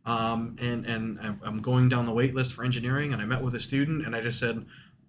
Um, 0.06 0.56
and 0.60 0.86
and 0.88 1.20
I'm 1.44 1.62
going 1.62 1.90
down 1.90 2.06
the 2.06 2.14
wait 2.14 2.34
list 2.34 2.54
for 2.54 2.64
engineering, 2.64 3.12
and 3.12 3.22
I 3.22 3.26
met 3.26 3.42
with 3.42 3.54
a 3.56 3.60
student, 3.60 4.06
and 4.06 4.16
I 4.16 4.22
just 4.22 4.40
said, 4.40 4.66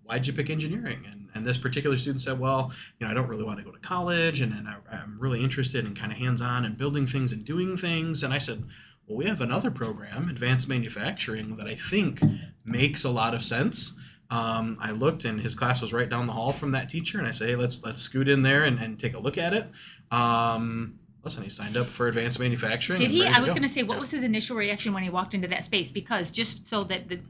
"Why'd 0.08 0.26
you 0.26 0.32
pick 0.32 0.48
engineering?" 0.50 1.04
And 1.10 1.28
and 1.34 1.46
this 1.46 1.58
particular 1.58 1.98
student 1.98 2.22
said, 2.22 2.38
"Well, 2.40 2.72
you 2.98 3.06
know, 3.06 3.10
I 3.10 3.14
don't 3.14 3.28
really 3.28 3.44
want 3.44 3.58
to 3.58 3.64
go 3.64 3.70
to 3.70 3.78
college, 3.78 4.40
and, 4.40 4.52
and 4.52 4.66
I, 4.66 4.76
I'm 4.90 5.18
really 5.20 5.42
interested 5.44 5.84
in 5.84 5.94
kind 5.94 6.10
of 6.10 6.18
hands-on 6.18 6.64
and 6.64 6.76
building 6.76 7.06
things 7.06 7.32
and 7.32 7.44
doing 7.44 7.76
things." 7.76 8.22
And 8.22 8.32
I 8.32 8.38
said, 8.38 8.64
"Well, 9.06 9.18
we 9.18 9.26
have 9.26 9.40
another 9.40 9.70
program, 9.70 10.28
advanced 10.28 10.68
manufacturing, 10.68 11.56
that 11.56 11.66
I 11.66 11.74
think 11.74 12.20
makes 12.64 13.04
a 13.04 13.10
lot 13.10 13.34
of 13.34 13.44
sense." 13.44 13.92
Um, 14.30 14.76
I 14.80 14.90
looked, 14.90 15.24
and 15.24 15.40
his 15.40 15.54
class 15.54 15.80
was 15.80 15.92
right 15.92 16.08
down 16.08 16.26
the 16.26 16.32
hall 16.34 16.52
from 16.52 16.72
that 16.72 16.88
teacher, 16.90 17.18
and 17.18 17.26
I 17.26 17.30
said, 17.30 17.48
hey, 17.50 17.56
"Let's 17.56 17.82
let's 17.84 18.02
scoot 18.02 18.28
in 18.28 18.42
there 18.42 18.64
and, 18.64 18.78
and 18.78 18.98
take 18.98 19.14
a 19.14 19.18
look 19.20 19.38
at 19.38 19.52
it." 19.54 19.66
Um, 20.10 20.98
listen, 21.24 21.42
he 21.42 21.50
signed 21.50 21.76
up 21.76 21.86
for 21.86 22.08
advanced 22.08 22.38
manufacturing. 22.38 22.98
Did 22.98 23.10
he? 23.10 23.26
I 23.26 23.40
was 23.40 23.50
go. 23.50 23.54
going 23.54 23.68
to 23.68 23.72
say, 23.72 23.82
what 23.82 23.94
Yeah. 23.94 24.00
was 24.00 24.10
his 24.10 24.22
initial 24.22 24.56
reaction 24.56 24.92
when 24.92 25.02
he 25.02 25.10
walked 25.10 25.34
into 25.34 25.48
that 25.48 25.64
space? 25.64 25.90
Because 25.90 26.30
just 26.30 26.68
so 26.68 26.84
that 26.84 27.08
the 27.08 27.20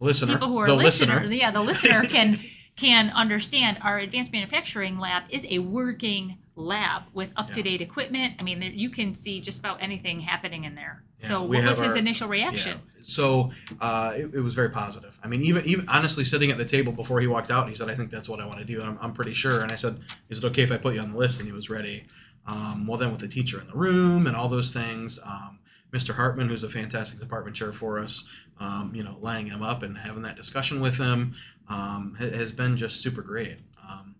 listener? 0.00 0.32
people 0.34 0.48
who 0.48 0.58
are 0.58 0.66
the 0.66 0.74
listener, 0.74 1.20
listener. 1.20 1.34
yeah, 1.34 1.50
the 1.50 1.62
listener 1.62 2.02
can 2.08 2.38
can 2.76 3.10
understand 3.10 3.78
our 3.82 3.98
advanced 3.98 4.32
manufacturing 4.32 4.98
lab 4.98 5.22
is 5.30 5.46
a 5.48 5.58
working 5.60 6.38
lab 6.56 7.02
with 7.12 7.32
up 7.36 7.50
to 7.50 7.62
date 7.62 7.80
equipment. 7.80 8.34
I 8.38 8.42
mean, 8.42 8.60
there, 8.60 8.70
you 8.70 8.90
can 8.90 9.14
see 9.14 9.40
just 9.40 9.58
about 9.58 9.82
anything 9.82 10.20
happening 10.20 10.64
in 10.64 10.74
there. 10.74 11.02
Yeah, 11.20 11.28
so, 11.28 11.42
what 11.42 11.64
was 11.64 11.78
his 11.78 11.80
our- 11.80 11.96
initial 11.96 12.28
reaction? 12.28 12.78
Yeah. 12.78 12.90
So 13.06 13.50
uh, 13.80 14.14
it, 14.16 14.34
it 14.34 14.40
was 14.40 14.54
very 14.54 14.70
positive. 14.70 15.18
I 15.22 15.28
mean, 15.28 15.42
even 15.42 15.64
even 15.66 15.88
honestly, 15.88 16.24
sitting 16.24 16.50
at 16.50 16.58
the 16.58 16.64
table 16.64 16.90
before 16.92 17.20
he 17.20 17.26
walked 17.26 17.50
out, 17.50 17.68
he 17.68 17.74
said, 17.74 17.90
"I 17.90 17.94
think 17.94 18.10
that's 18.10 18.28
what 18.28 18.40
I 18.40 18.46
want 18.46 18.58
to 18.58 18.64
do." 18.64 18.80
And 18.80 18.90
I'm, 18.90 18.98
I'm 19.00 19.12
pretty 19.12 19.34
sure. 19.34 19.60
And 19.60 19.70
I 19.70 19.76
said, 19.76 20.00
"Is 20.30 20.38
it 20.38 20.44
okay 20.46 20.62
if 20.62 20.72
I 20.72 20.78
put 20.78 20.94
you 20.94 21.00
on 21.00 21.12
the 21.12 21.18
list?" 21.18 21.38
And 21.38 21.46
he 21.46 21.52
was 21.52 21.68
ready. 21.68 22.06
Um, 22.46 22.86
well, 22.86 22.98
then 22.98 23.10
with 23.10 23.20
the 23.20 23.28
teacher 23.28 23.60
in 23.60 23.66
the 23.66 23.74
room 23.74 24.26
and 24.26 24.34
all 24.36 24.48
those 24.48 24.70
things, 24.70 25.18
um, 25.24 25.58
Mr. 25.94 26.12
Hartman, 26.14 26.48
who's 26.48 26.64
a 26.64 26.68
fantastic 26.68 27.20
department 27.20 27.54
chair 27.54 27.72
for 27.72 28.00
us, 28.00 28.24
um, 28.58 28.90
you 28.94 29.04
know, 29.04 29.16
lining 29.20 29.46
him 29.46 29.62
up 29.62 29.84
and 29.84 29.96
having 29.96 30.22
that 30.22 30.34
discussion 30.34 30.80
with 30.80 30.98
him 30.98 31.34
um, 31.68 32.16
has 32.18 32.50
been 32.50 32.76
just 32.76 33.00
super 33.00 33.22
great. 33.22 33.58
Um, 33.88 34.16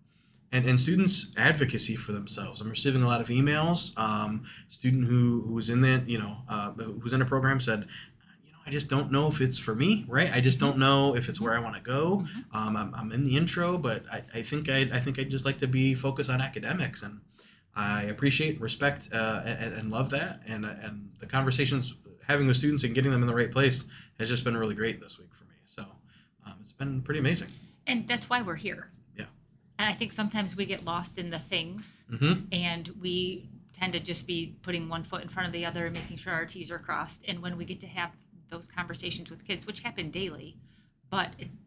and, 0.53 0.65
and 0.65 0.79
students 0.79 1.33
advocacy 1.35 1.97
for 1.97 2.13
themselves. 2.13 2.61
I'm 2.61 2.69
receiving 2.69 3.03
a 3.03 3.07
lot 3.07 3.19
of 3.19 3.27
emails. 3.27 3.97
Um, 3.97 4.45
student 4.69 5.05
who 5.05 5.43
who 5.45 5.53
was 5.53 5.69
in 5.69 5.81
that, 5.81 6.07
you 6.07 6.17
know, 6.17 6.37
uh, 6.47 6.71
who 6.71 6.93
was 6.93 7.11
in 7.11 7.21
a 7.21 7.25
program 7.25 7.59
said, 7.59 7.87
you 8.45 8.53
know, 8.53 8.57
I 8.65 8.69
just 8.69 8.87
don't 8.87 9.11
know 9.11 9.27
if 9.27 9.41
it's 9.41 9.59
for 9.59 9.75
me, 9.75 10.05
right? 10.07 10.31
I 10.33 10.39
just 10.39 10.59
don't 10.59 10.77
know 10.77 11.13
if 11.13 11.27
it's 11.27 11.41
where 11.41 11.53
I 11.53 11.59
want 11.59 11.75
to 11.75 11.81
go. 11.81 12.25
Um, 12.53 12.77
I'm, 12.77 12.95
I'm 12.95 13.11
in 13.11 13.25
the 13.25 13.35
intro, 13.35 13.77
but 13.77 14.03
I, 14.09 14.23
I 14.33 14.41
think 14.43 14.69
I 14.69 14.89
I 14.93 14.99
think 15.01 15.19
I'd 15.19 15.29
just 15.29 15.43
like 15.43 15.59
to 15.59 15.67
be 15.67 15.93
focused 15.93 16.29
on 16.29 16.39
academics, 16.39 17.01
and 17.01 17.19
I 17.75 18.03
appreciate, 18.03 18.59
respect, 18.61 19.09
uh, 19.13 19.41
and, 19.45 19.73
and 19.73 19.91
love 19.91 20.09
that. 20.11 20.41
And 20.47 20.65
and 20.65 21.09
the 21.19 21.25
conversations 21.25 21.93
having 22.27 22.47
with 22.47 22.57
students 22.57 22.83
and 22.83 22.95
getting 22.95 23.11
them 23.11 23.21
in 23.21 23.27
the 23.27 23.35
right 23.35 23.51
place 23.51 23.83
has 24.19 24.29
just 24.29 24.43
been 24.43 24.55
really 24.57 24.75
great 24.75 24.99
this 25.01 25.17
week 25.19 25.29
for 25.33 25.43
me. 25.45 25.55
So 25.75 25.83
um, 26.45 26.53
it's 26.61 26.71
been 26.71 27.01
pretty 27.01 27.19
amazing. 27.19 27.49
And 27.87 28.07
that's 28.07 28.29
why 28.29 28.41
we're 28.41 28.55
here. 28.55 28.89
Yeah. 29.15 29.25
And 29.77 29.87
I 29.89 29.93
think 29.93 30.11
sometimes 30.11 30.55
we 30.55 30.65
get 30.65 30.85
lost 30.85 31.17
in 31.17 31.29
the 31.29 31.39
things 31.39 32.03
hmm 32.09 32.33
and 32.51 32.89
we 32.99 33.49
tend 33.73 33.93
to 33.93 33.99
just 33.99 34.25
be 34.25 34.55
putting 34.61 34.87
one 34.89 35.03
foot 35.03 35.21
in 35.21 35.27
front 35.29 35.45
of 35.47 35.53
the 35.53 35.65
other 35.65 35.85
and 35.85 35.93
making 35.93 36.17
sure 36.17 36.31
our 36.33 36.45
T's 36.45 36.71
are 36.71 36.79
crossed. 36.79 37.21
And 37.27 37.41
when 37.41 37.57
we 37.57 37.65
get 37.65 37.81
to 37.81 37.87
have 37.87 38.11
those 38.49 38.67
conversations 38.67 39.29
with 39.29 39.45
kids, 39.45 39.67
which 39.67 39.81
happen 39.81 40.09
daily, 40.11 40.55
but 41.11 41.29
it's 41.37 41.57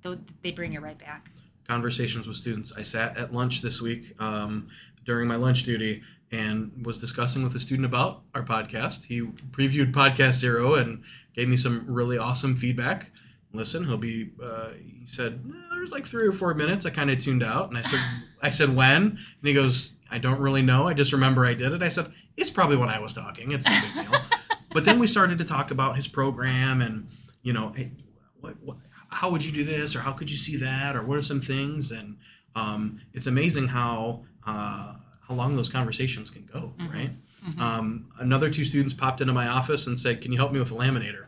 they 0.42 0.50
bring 0.52 0.72
it 0.72 0.80
right 0.82 0.98
back. 0.98 1.30
conversations 1.68 2.26
with 2.26 2.36
students. 2.36 2.72
I 2.76 2.82
sat 2.82 3.16
at 3.18 3.32
lunch 3.32 3.60
this 3.60 3.80
week 3.82 4.14
um, 4.20 4.68
during 5.08 5.26
my 5.26 5.36
lunch 5.36 5.62
duty 5.62 6.02
and 6.30 6.84
was 6.84 6.98
discussing 6.98 7.42
with 7.42 7.56
a 7.56 7.60
student 7.60 7.86
about 7.86 8.20
our 8.34 8.42
podcast. 8.42 9.06
He 9.06 9.22
previewed 9.22 9.90
Podcast 9.90 10.34
Zero 10.34 10.74
and 10.74 11.02
gave 11.34 11.48
me 11.48 11.56
some 11.56 11.86
really 11.88 12.18
awesome 12.18 12.54
feedback. 12.54 13.10
Listen, 13.54 13.84
he'll 13.84 13.96
be. 13.96 14.32
Uh, 14.40 14.68
he 14.78 15.06
said 15.06 15.42
"Eh, 15.48 15.68
there's 15.70 15.90
like 15.90 16.04
three 16.04 16.28
or 16.28 16.32
four 16.32 16.52
minutes. 16.52 16.84
I 16.84 16.90
kind 16.90 17.10
of 17.10 17.18
tuned 17.18 17.42
out, 17.42 17.70
and 17.70 17.78
I 17.78 17.82
said, 17.82 18.00
I 18.42 18.50
said 18.50 18.76
when, 18.76 19.02
and 19.02 19.18
he 19.42 19.54
goes, 19.54 19.94
I 20.10 20.18
don't 20.18 20.38
really 20.38 20.60
know. 20.60 20.86
I 20.86 20.92
just 20.92 21.14
remember 21.14 21.46
I 21.46 21.54
did 21.54 21.72
it. 21.72 21.82
I 21.82 21.88
said 21.88 22.12
it's 22.36 22.50
probably 22.50 22.76
when 22.76 22.90
I 22.90 23.00
was 23.00 23.14
talking. 23.14 23.50
It's 23.52 23.64
no 23.64 23.80
big 23.80 24.10
deal. 24.10 24.20
but 24.74 24.84
then 24.84 24.98
we 24.98 25.06
started 25.06 25.38
to 25.38 25.44
talk 25.46 25.70
about 25.70 25.96
his 25.96 26.06
program 26.06 26.82
and 26.82 27.08
you 27.42 27.54
know 27.54 27.72
hey, 27.74 27.92
what, 28.40 28.54
what 28.62 28.76
how 29.08 29.30
would 29.30 29.42
you 29.42 29.52
do 29.52 29.64
this 29.64 29.96
or 29.96 30.00
how 30.00 30.12
could 30.12 30.30
you 30.30 30.36
see 30.36 30.56
that 30.56 30.94
or 30.94 31.02
what 31.06 31.16
are 31.16 31.22
some 31.22 31.40
things 31.40 31.90
and 31.90 32.18
um, 32.54 33.00
it's 33.14 33.26
amazing 33.26 33.68
how 33.68 34.24
uh, 34.46 34.94
how 35.28 35.34
long 35.34 35.56
those 35.56 35.68
conversations 35.68 36.30
can 36.30 36.44
go 36.44 36.72
Mhm. 36.78 36.92
right 36.92 37.10
Mhm. 37.46 37.60
um, 37.60 38.06
another 38.18 38.50
two 38.50 38.64
students 38.64 38.92
popped 38.94 39.20
into 39.20 39.32
my 39.32 39.46
office 39.48 39.86
and 39.86 39.98
said 40.00 40.20
can 40.20 40.32
you 40.32 40.38
help 40.38 40.52
me 40.52 40.58
with 40.58 40.70
a 40.70 40.74
laminator 40.74 41.26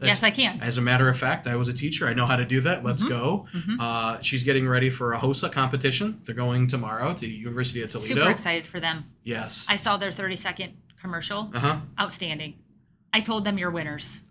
yes, 0.00 0.22
I 0.24 0.30
can. 0.32 0.60
as 0.60 0.78
a 0.78 0.80
matter 0.80 1.08
of 1.08 1.16
fact 1.16 1.46
i 1.46 1.54
was 1.54 1.68
a 1.68 1.72
teacher 1.72 2.08
i 2.08 2.14
know 2.14 2.26
how 2.26 2.34
to 2.36 2.44
do 2.44 2.60
that 2.62 2.82
let's 2.84 3.04
Mhm. 3.04 3.08
go 3.08 3.46
Mhm. 3.54 3.76
uh, 3.78 4.20
she's 4.20 4.42
getting 4.42 4.66
ready 4.66 4.90
for 4.90 5.12
a 5.12 5.18
hosa 5.18 5.50
competition 5.52 6.20
they're 6.24 6.34
going 6.34 6.66
tomorrow 6.66 7.14
to 7.14 7.26
university 7.26 7.82
of 7.82 7.90
toledo 7.90 8.14
Super 8.16 8.30
excited 8.30 8.66
for 8.66 8.80
them. 8.80 9.04
yes 9.22 9.66
I 9.68 9.76
saw 9.76 9.96
their 9.96 10.10
30 10.12 10.36
second 10.36 10.72
commercial. 11.00 11.50
uh-huh 11.54 11.78
Outstanding. 12.00 12.54
I 13.12 13.20
told 13.20 13.44
them 13.44 13.58
you're 13.58 13.70
winners. 13.70 14.22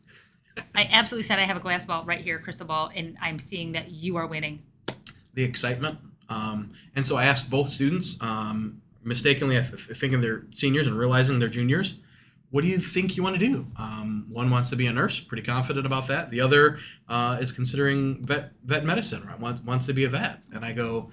I 0.76 0.88
absolutely 0.92 1.24
said 1.24 1.38
I 1.40 1.44
have 1.44 1.56
a 1.58 1.60
glass 1.60 1.86
ball 1.86 2.04
right 2.06 2.20
here, 2.22 2.40
crystal 2.40 2.66
ball, 2.66 2.90
and 2.96 3.16
I'm 3.22 3.40
seeing 3.40 3.74
that 3.74 3.92
you 3.92 4.16
are 4.18 4.26
winning. 4.28 4.64
the 5.34 5.44
excitement. 5.44 5.98
Um, 6.36 6.72
and 6.96 7.06
so 7.06 7.16
I 7.18 7.26
asked 7.26 7.50
both 7.50 7.68
students, 7.70 8.16
um, 8.22 8.82
mistakenly 9.04 9.58
I 9.58 9.62
th- 9.62 9.98
thinking 10.00 10.22
they're 10.22 10.44
seniors 10.52 10.88
and 10.88 10.98
realizing 10.98 11.40
they're 11.40 11.50
juniors, 11.50 11.96
what 12.52 12.62
do 12.62 12.68
you 12.68 12.80
think 12.80 13.16
you 13.18 13.24
want 13.24 13.38
to 13.40 13.46
do? 13.46 13.68
Um, 13.78 14.28
one 14.30 14.50
wants 14.50 14.70
to 14.72 14.76
be 14.76 14.86
a 14.88 14.94
nurse, 14.94 15.20
pretty 15.20 15.44
confident 15.44 15.86
about 15.86 16.08
that. 16.08 16.32
The 16.32 16.42
other 16.42 16.80
uh, 17.08 17.38
is 17.42 17.52
considering 17.52 18.24
vet 18.26 18.52
vet 18.64 18.84
medicine, 18.86 19.24
right? 19.26 19.40
wants, 19.40 19.62
wants 19.62 19.86
to 19.88 19.94
be 19.94 20.04
a 20.04 20.10
vet. 20.10 20.42
And 20.54 20.64
I 20.66 20.74
go, 20.74 21.12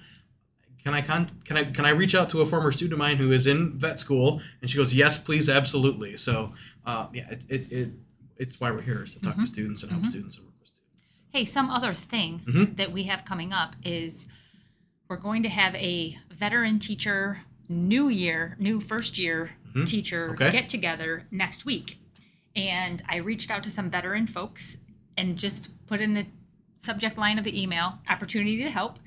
can 0.83 0.93
I 0.93 1.01
con- 1.01 1.29
can 1.45 1.55
I 1.57 1.63
can 1.65 1.85
I 1.85 1.89
reach 1.91 2.13
out 2.15 2.29
to 2.31 2.41
a 2.41 2.45
former 2.45 2.71
student 2.73 2.93
of 2.93 2.99
mine 2.99 3.17
who 3.17 3.31
is 3.31 3.45
in 3.47 3.77
vet 3.77 3.99
school? 4.01 4.41
And 4.61 4.69
she 4.69 4.77
goes, 4.77 4.93
yes, 4.93 5.17
please, 5.17 5.49
absolutely. 5.49 6.17
So 6.17 6.53
uh, 6.85 7.07
yeah, 7.13 7.29
it, 7.29 7.41
it, 7.49 7.71
it 7.71 7.89
it's 8.37 8.59
why 8.59 8.71
we're 8.71 8.81
here 8.81 9.03
is 9.03 9.13
to 9.13 9.19
talk 9.21 9.35
to 9.37 9.45
students 9.45 9.81
and 9.83 9.91
help 9.91 10.03
Mhm. 10.03 10.09
students 10.09 10.35
and 10.37 10.45
work 10.45 10.55
with 10.59 10.67
students. 10.67 11.19
Hey, 11.31 11.45
some 11.45 11.69
other 11.69 11.93
thing 11.93 12.41
Mhm. 12.45 12.75
that 12.77 12.91
we 12.91 13.03
have 13.03 13.23
coming 13.25 13.51
up 13.53 13.75
is 13.83 14.27
we're 15.09 15.17
going 15.17 15.41
to 15.43 15.49
have 15.49 15.73
a 15.75 16.17
veteran 16.31 16.77
teacher 16.79 17.41
new 17.67 18.09
year, 18.09 18.55
new 18.59 18.79
first 18.79 19.17
year 19.17 19.51
Mhm. 19.73 19.85
teacher 19.85 20.31
Okay. 20.33 20.51
get 20.51 20.69
together 20.69 21.25
next 21.31 21.65
week. 21.65 21.99
And 22.55 23.01
I 23.09 23.17
reached 23.17 23.49
out 23.51 23.63
to 23.63 23.69
some 23.69 23.89
veteran 23.89 24.27
folks 24.27 24.77
and 25.17 25.37
just 25.37 25.69
put 25.87 25.99
in 25.99 26.13
the 26.13 26.27
subject 26.77 27.17
line 27.17 27.37
of 27.39 27.43
the 27.43 27.59
email 27.61 27.99
opportunity 28.07 28.57
to 28.63 28.69
help. 28.71 28.99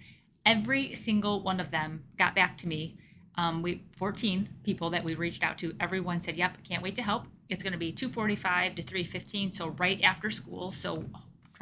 Every 0.44 0.94
single 0.94 1.40
one 1.42 1.60
of 1.60 1.70
them 1.70 2.02
got 2.18 2.34
back 2.34 2.56
to 2.58 2.68
me. 2.68 2.96
Um, 3.36 3.62
we 3.62 3.82
14 3.96 4.48
people 4.64 4.90
that 4.90 5.04
we 5.04 5.14
reached 5.14 5.42
out 5.42 5.56
to. 5.58 5.74
Everyone 5.80 6.20
said, 6.20 6.36
"Yep, 6.36 6.64
can't 6.64 6.82
wait 6.82 6.96
to 6.96 7.02
help." 7.02 7.26
It's 7.48 7.62
going 7.62 7.72
to 7.72 7.78
be 7.78 7.92
2:45 7.92 8.74
to 8.74 8.82
3:15, 8.82 9.50
so 9.52 9.68
right 9.70 10.00
after 10.02 10.30
school. 10.30 10.70
So 10.72 11.08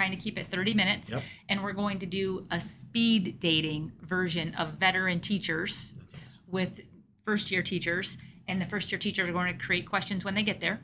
trying 0.00 0.11
to 0.11 0.16
keep 0.16 0.38
it 0.38 0.47
30 0.47 0.73
minutes. 0.73 1.11
Yep. 1.11 1.23
And 1.50 1.62
we're 1.62 1.75
going 1.75 1.99
to 1.99 2.07
do 2.07 2.47
a 2.50 2.59
speed 2.59 3.38
dating 3.38 3.92
version 4.00 4.54
of 4.54 4.73
veteran 4.75 5.21
teachers 5.21 5.92
awesome. 6.09 6.21
with 6.49 6.80
first 7.26 7.50
year 7.50 7.62
teachers. 7.62 8.16
And 8.49 8.59
the 8.62 8.64
first 8.64 8.90
year 8.90 8.99
teachers 8.99 9.28
are 9.28 9.33
going 9.33 9.52
to 9.57 9.62
create 9.62 9.87
questions 9.87 10.25
when 10.25 10.35
they 10.35 10.42
get 10.42 10.59
there. 10.61 10.80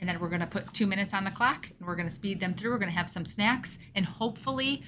and 0.00 0.08
then 0.08 0.18
we're 0.18 0.28
going 0.28 0.40
to 0.40 0.46
put 0.48 0.74
two 0.74 0.86
minutes 0.86 1.14
on 1.14 1.22
the 1.24 1.30
clock, 1.30 1.70
and 1.78 1.86
we're 1.86 1.94
going 1.94 2.08
to 2.08 2.14
speed 2.14 2.40
them 2.40 2.52
through. 2.54 2.72
We're 2.72 2.78
going 2.78 2.90
to 2.90 2.98
have 2.98 3.08
some 3.08 3.24
snacks, 3.24 3.78
and 3.94 4.04
hopefully, 4.04 4.82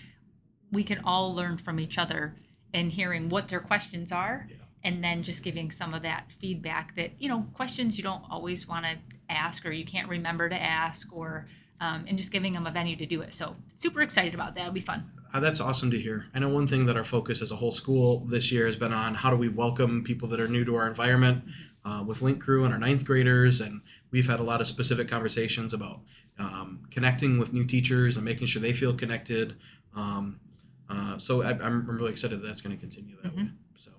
we 0.72 0.82
can 0.82 0.98
all 1.04 1.32
learn 1.32 1.56
from 1.56 1.78
each 1.78 1.96
other 1.96 2.34
and 2.74 2.90
hearing 2.90 3.28
what 3.30 3.46
their 3.48 3.60
questions 3.60 4.10
are, 4.12 4.46
Yeah. 4.50 4.56
and 4.82 5.02
then 5.04 5.22
just 5.22 5.42
giving 5.44 5.70
some 5.70 5.94
of 5.94 6.02
that 6.02 6.32
feedback 6.40 6.96
that 6.96 7.12
you 7.22 7.28
know 7.28 7.46
questions 7.54 7.96
you 7.96 8.02
don't 8.02 8.24
always 8.28 8.66
want 8.66 8.84
to 8.84 8.94
ask 9.30 9.64
or 9.64 9.70
you 9.70 9.84
can't 9.86 10.08
remember 10.08 10.48
to 10.48 10.60
ask 10.60 11.12
or. 11.12 11.46
Um, 11.80 12.06
and 12.08 12.16
just 12.16 12.32
giving 12.32 12.54
them 12.54 12.66
a 12.66 12.70
venue 12.70 12.96
to 12.96 13.04
do 13.04 13.20
it. 13.20 13.34
So 13.34 13.54
super 13.68 14.00
excited 14.00 14.32
about 14.32 14.54
that. 14.54 14.62
It'll 14.62 14.72
be 14.72 14.80
fun. 14.80 15.10
Uh, 15.34 15.40
that's 15.40 15.60
awesome 15.60 15.90
to 15.90 15.98
hear. 15.98 16.24
I 16.34 16.38
know 16.38 16.48
one 16.48 16.66
thing 16.66 16.86
that 16.86 16.96
our 16.96 17.04
focus 17.04 17.42
as 17.42 17.50
a 17.50 17.56
whole 17.56 17.72
school 17.72 18.20
this 18.20 18.50
year 18.50 18.64
has 18.64 18.76
been 18.76 18.92
on 18.92 19.14
how 19.14 19.28
do 19.28 19.36
we 19.36 19.48
welcome 19.48 20.02
people 20.02 20.28
that 20.28 20.40
are 20.40 20.48
new 20.48 20.64
to 20.64 20.76
our 20.76 20.88
environment 20.88 21.44
uh, 21.84 22.02
with 22.06 22.22
Link 22.22 22.42
Crew 22.42 22.64
and 22.64 22.72
our 22.72 22.80
ninth 22.80 23.04
graders. 23.04 23.60
And 23.60 23.82
we've 24.10 24.26
had 24.26 24.40
a 24.40 24.42
lot 24.42 24.62
of 24.62 24.66
specific 24.66 25.08
conversations 25.08 25.74
about 25.74 26.00
um, 26.38 26.86
connecting 26.90 27.38
with 27.38 27.52
new 27.52 27.64
teachers 27.64 28.16
and 28.16 28.24
making 28.24 28.46
sure 28.46 28.62
they 28.62 28.72
feel 28.72 28.94
connected. 28.94 29.56
Um, 29.94 30.40
uh, 30.88 31.18
so 31.18 31.42
I, 31.42 31.50
I'm 31.50 31.86
really 31.86 32.12
excited 32.12 32.40
that 32.40 32.46
that's 32.46 32.60
going 32.60 32.74
to 32.74 32.80
continue 32.80 33.16
that 33.22 33.36
way. 33.36 33.48
So, 33.76 33.90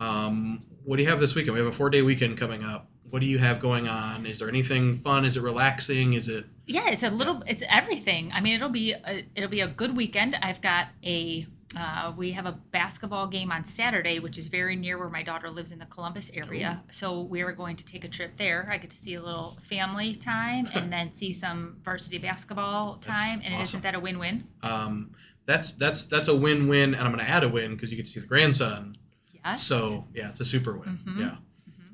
um, 0.00 0.62
what 0.84 0.96
do 0.96 1.02
you 1.02 1.08
have 1.08 1.20
this 1.20 1.34
weekend? 1.34 1.54
We 1.54 1.60
have 1.60 1.68
a 1.68 1.72
four 1.72 1.90
day 1.90 2.02
weekend 2.02 2.36
coming 2.36 2.62
up. 2.64 2.90
What 3.12 3.20
do 3.20 3.26
you 3.26 3.36
have 3.36 3.60
going 3.60 3.88
on? 3.88 4.24
Is 4.24 4.38
there 4.38 4.48
anything 4.48 4.96
fun? 4.96 5.26
Is 5.26 5.36
it 5.36 5.42
relaxing? 5.42 6.14
Is 6.14 6.28
it 6.28 6.46
yeah 6.64 6.88
it's 6.88 7.02
a 7.02 7.10
little 7.10 7.42
it's 7.44 7.64
everything 7.68 8.30
i 8.32 8.40
mean 8.40 8.54
it'll 8.54 8.68
be 8.68 8.92
a, 8.92 9.26
it'll 9.34 9.50
be 9.50 9.62
a 9.62 9.66
good 9.66 9.96
weekend 9.96 10.36
i've 10.42 10.60
got 10.60 10.86
a 11.04 11.44
uh, 11.76 12.12
we 12.16 12.30
have 12.30 12.46
a 12.46 12.52
basketball 12.70 13.26
game 13.26 13.50
on 13.50 13.66
saturday 13.66 14.20
which 14.20 14.38
is 14.38 14.46
very 14.46 14.76
near 14.76 14.96
where 14.96 15.08
my 15.08 15.24
daughter 15.24 15.50
lives 15.50 15.72
in 15.72 15.80
the 15.80 15.86
columbus 15.86 16.30
area 16.32 16.80
so 16.88 17.20
we 17.20 17.42
are 17.42 17.50
going 17.50 17.74
to 17.74 17.84
take 17.84 18.04
a 18.04 18.08
trip 18.08 18.36
there 18.36 18.68
i 18.70 18.78
get 18.78 18.90
to 18.90 18.96
see 18.96 19.14
a 19.14 19.20
little 19.22 19.58
family 19.60 20.14
time 20.14 20.68
and 20.72 20.92
then 20.92 21.12
see 21.12 21.32
some 21.32 21.76
varsity 21.82 22.18
basketball 22.18 22.94
time 22.98 23.40
and 23.44 23.54
awesome. 23.54 23.62
isn't 23.62 23.82
that 23.82 23.96
a 23.96 24.00
win-win 24.00 24.46
um, 24.62 25.10
that's 25.46 25.72
that's 25.72 26.02
that's 26.04 26.28
a 26.28 26.36
win 26.36 26.68
win, 26.68 26.94
and 26.94 27.02
I'm 27.02 27.12
going 27.12 27.24
to 27.24 27.30
add 27.30 27.42
a 27.42 27.48
win 27.48 27.72
because 27.72 27.90
you 27.90 27.96
get 27.96 28.06
to 28.06 28.12
see 28.12 28.20
the 28.20 28.26
grandson. 28.26 28.96
yes 29.44 29.64
So 29.64 30.06
yeah, 30.14 30.30
it's 30.30 30.40
a 30.40 30.44
super 30.44 30.76
win. 30.76 31.00
Mhm. 31.04 31.18
Yeah. 31.18 31.36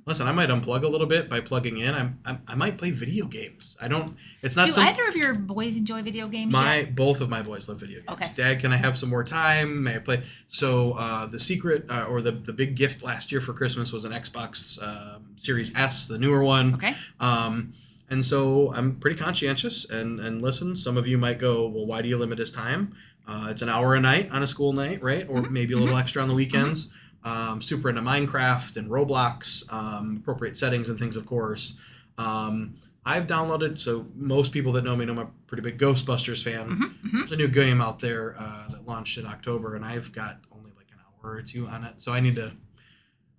Listen, 0.09 0.27
I 0.27 0.33
might 0.33 0.49
unplug 0.49 0.85
a 0.85 0.89
little 0.89 1.07
bit 1.07 1.29
by 1.29 1.41
plugging 1.41 1.77
in. 1.77 1.95
I'm, 1.95 2.19
I'm 2.25 2.41
I 2.49 2.55
might 2.55 2.79
play 2.79 2.91
video 2.93 3.27
games. 3.27 3.77
I 3.79 3.89
don't. 3.89 4.17
It's 4.41 4.57
not 4.57 4.67
do 4.67 4.73
some. 4.73 4.87
either 4.87 5.07
of 5.07 5.15
your 5.15 5.35
boys 5.35 5.77
enjoy 5.77 6.03
video 6.03 6.29
games 6.29 6.51
my 6.51 6.77
yet? 6.79 6.95
both 6.95 7.21
of 7.21 7.29
my 7.29 7.43
boys 7.43 7.69
love 7.69 7.79
video 7.79 7.99
games. 7.99 8.09
Okay. 8.09 8.33
Dad, 8.35 8.61
can 8.61 8.73
I 8.73 8.79
have 8.79 8.97
some 8.97 9.11
more 9.11 9.23
time? 9.23 9.83
May 9.83 9.97
I 9.97 9.99
play? 9.99 10.23
So 10.49 10.93
uh, 10.93 11.27
the 11.27 11.39
secret 11.39 11.85
uh, 11.91 12.05
or 12.05 12.23
the 12.23 12.33
the 12.33 12.55
big 12.55 12.75
gift 12.75 13.03
last 13.03 13.31
year 13.31 13.43
for 13.43 13.53
Christmas 13.53 13.93
was 13.93 14.07
an 14.07 14.13
Xbox 14.13 14.83
um 14.83 15.27
Series 15.37 15.71
S, 15.77 16.07
the 16.07 16.19
newer 16.19 16.43
one. 16.43 16.75
okay 16.77 16.97
Um, 17.21 17.75
and 18.09 18.25
so 18.25 18.73
I'm 18.73 18.97
pretty 18.97 19.19
conscientious. 19.19 19.85
And 19.85 20.21
and 20.21 20.41
listen, 20.41 20.75
some 20.75 20.97
of 20.97 21.07
you 21.07 21.19
might 21.19 21.39
go, 21.39 21.67
well, 21.69 21.85
why 21.85 22.01
do 22.01 22.09
you 22.09 22.17
limit 22.17 22.39
his 22.39 22.51
time? 22.51 22.95
Uh, 23.27 23.49
it's 23.51 23.61
an 23.61 23.69
hour 23.69 23.95
a 23.95 24.01
night 24.01 24.31
on 24.33 24.43
a 24.43 24.47
school 24.47 24.73
night, 24.73 25.03
right? 25.03 25.27
Or 25.29 25.43
Mhm, 25.43 25.51
maybe 25.51 25.75
a 25.75 25.77
little 25.79 25.99
extra 25.99 26.23
on 26.23 26.29
the 26.29 26.35
weekends. 26.35 26.89
Um, 27.25 27.61
super 27.61 27.89
into 27.91 28.01
Minecraft 28.01 28.77
and 28.77 28.89
Roblox, 28.91 29.71
um, 29.73 30.19
appropriate 30.21 30.57
settings 30.57 30.89
and 30.89 30.99
things, 30.99 31.17
of 31.17 31.27
course. 31.27 31.75
Um, 32.17 32.77
I've 33.05 33.27
downloaded, 33.27 33.79
so 33.79 34.07
most 34.15 34.53
people 34.53 34.73
that 34.73 34.85
know 34.85 34.95
me 34.95 35.05
know 35.05 35.13
I'm 35.13 35.19
a 35.19 35.27
pretty 35.47 35.63
big 35.63 35.79
Ghostbusters 35.79 36.43
fan. 36.43 36.69
Mhm, 36.69 37.11
mhm. 37.11 37.13
There's 37.21 37.33
a 37.33 37.37
new 37.37 37.49
game 37.49 37.81
out 37.81 37.99
there 37.99 38.37
uh, 38.39 38.69
that 38.69 38.87
launched 38.87 39.19
in 39.19 39.27
October, 39.27 39.75
and 39.77 39.85
I've 39.85 40.13
got 40.13 40.41
only 40.53 40.71
like 40.77 40.87
an 40.93 40.99
hour 41.01 41.33
or 41.37 41.43
two 41.43 41.67
on 41.67 41.85
it. 41.85 41.95
So 41.99 42.13
I 42.13 42.21
need 42.21 42.37
to. 42.37 42.53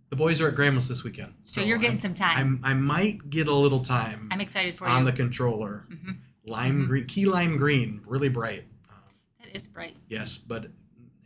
The 0.09 0.15
boys 0.15 0.41
are 0.41 0.48
at 0.48 0.55
Grandma's 0.55 0.88
this 0.88 1.03
weekend. 1.03 1.33
so 1.43 1.62
you're 1.62 1.77
getting 1.77 1.98
I'm- 1.98 2.00
some 2.01 2.13
time 2.15 2.38
I'm, 2.38 2.59
I 2.63 2.74
might 2.74 3.29
get 3.29 3.48
a 3.48 3.53
little 3.53 3.81
time 3.81 4.27
i'm 4.31 4.41
excited 4.41 4.75
for 4.75 4.88
on 4.88 5.01
you 5.05 5.12
the 5.12 5.15
controller. 5.15 5.86
Mhm. 5.91 6.17
Lime 6.45 6.83
Mhm. 6.83 6.88
green, 6.88 7.05
key 7.05 7.25
lime 7.25 7.57
green, 7.57 8.01
really 8.07 8.29
bright. 8.29 8.65
Um, 8.89 8.95
that 9.39 9.55
is 9.55 9.67
bright 9.67 9.95
yes, 10.09 10.38
but 10.38 10.72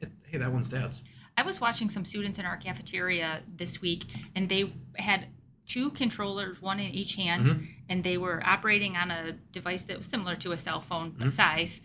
it, 0.01 0.11
hey, 0.25 0.37
that 0.37 0.51
one's 0.51 0.67
dad's. 0.67 1.01
I 1.37 1.43
was 1.43 1.59
watching 1.59 1.89
some 1.89 2.05
students 2.05 2.39
in 2.39 2.45
our 2.45 2.57
cafeteria 2.57 3.41
this 3.55 3.81
week, 3.81 4.05
and 4.35 4.49
they 4.49 4.71
had 4.97 5.27
two 5.65 5.89
controllers, 5.91 6.61
one 6.61 6.79
in 6.79 6.91
each 6.91 7.15
hand, 7.15 7.47
Mhm. 7.47 7.67
and 7.89 8.03
they 8.03 8.17
were 8.17 8.45
operating 8.45 8.95
on 8.97 9.09
a 9.11 9.31
device 9.51 9.83
that 9.83 9.97
was 9.97 10.05
similar 10.05 10.35
to 10.35 10.51
a 10.51 10.57
cell 10.57 10.81
phone 10.81 11.13
Mhm. 11.13 11.29
size. 11.29 11.81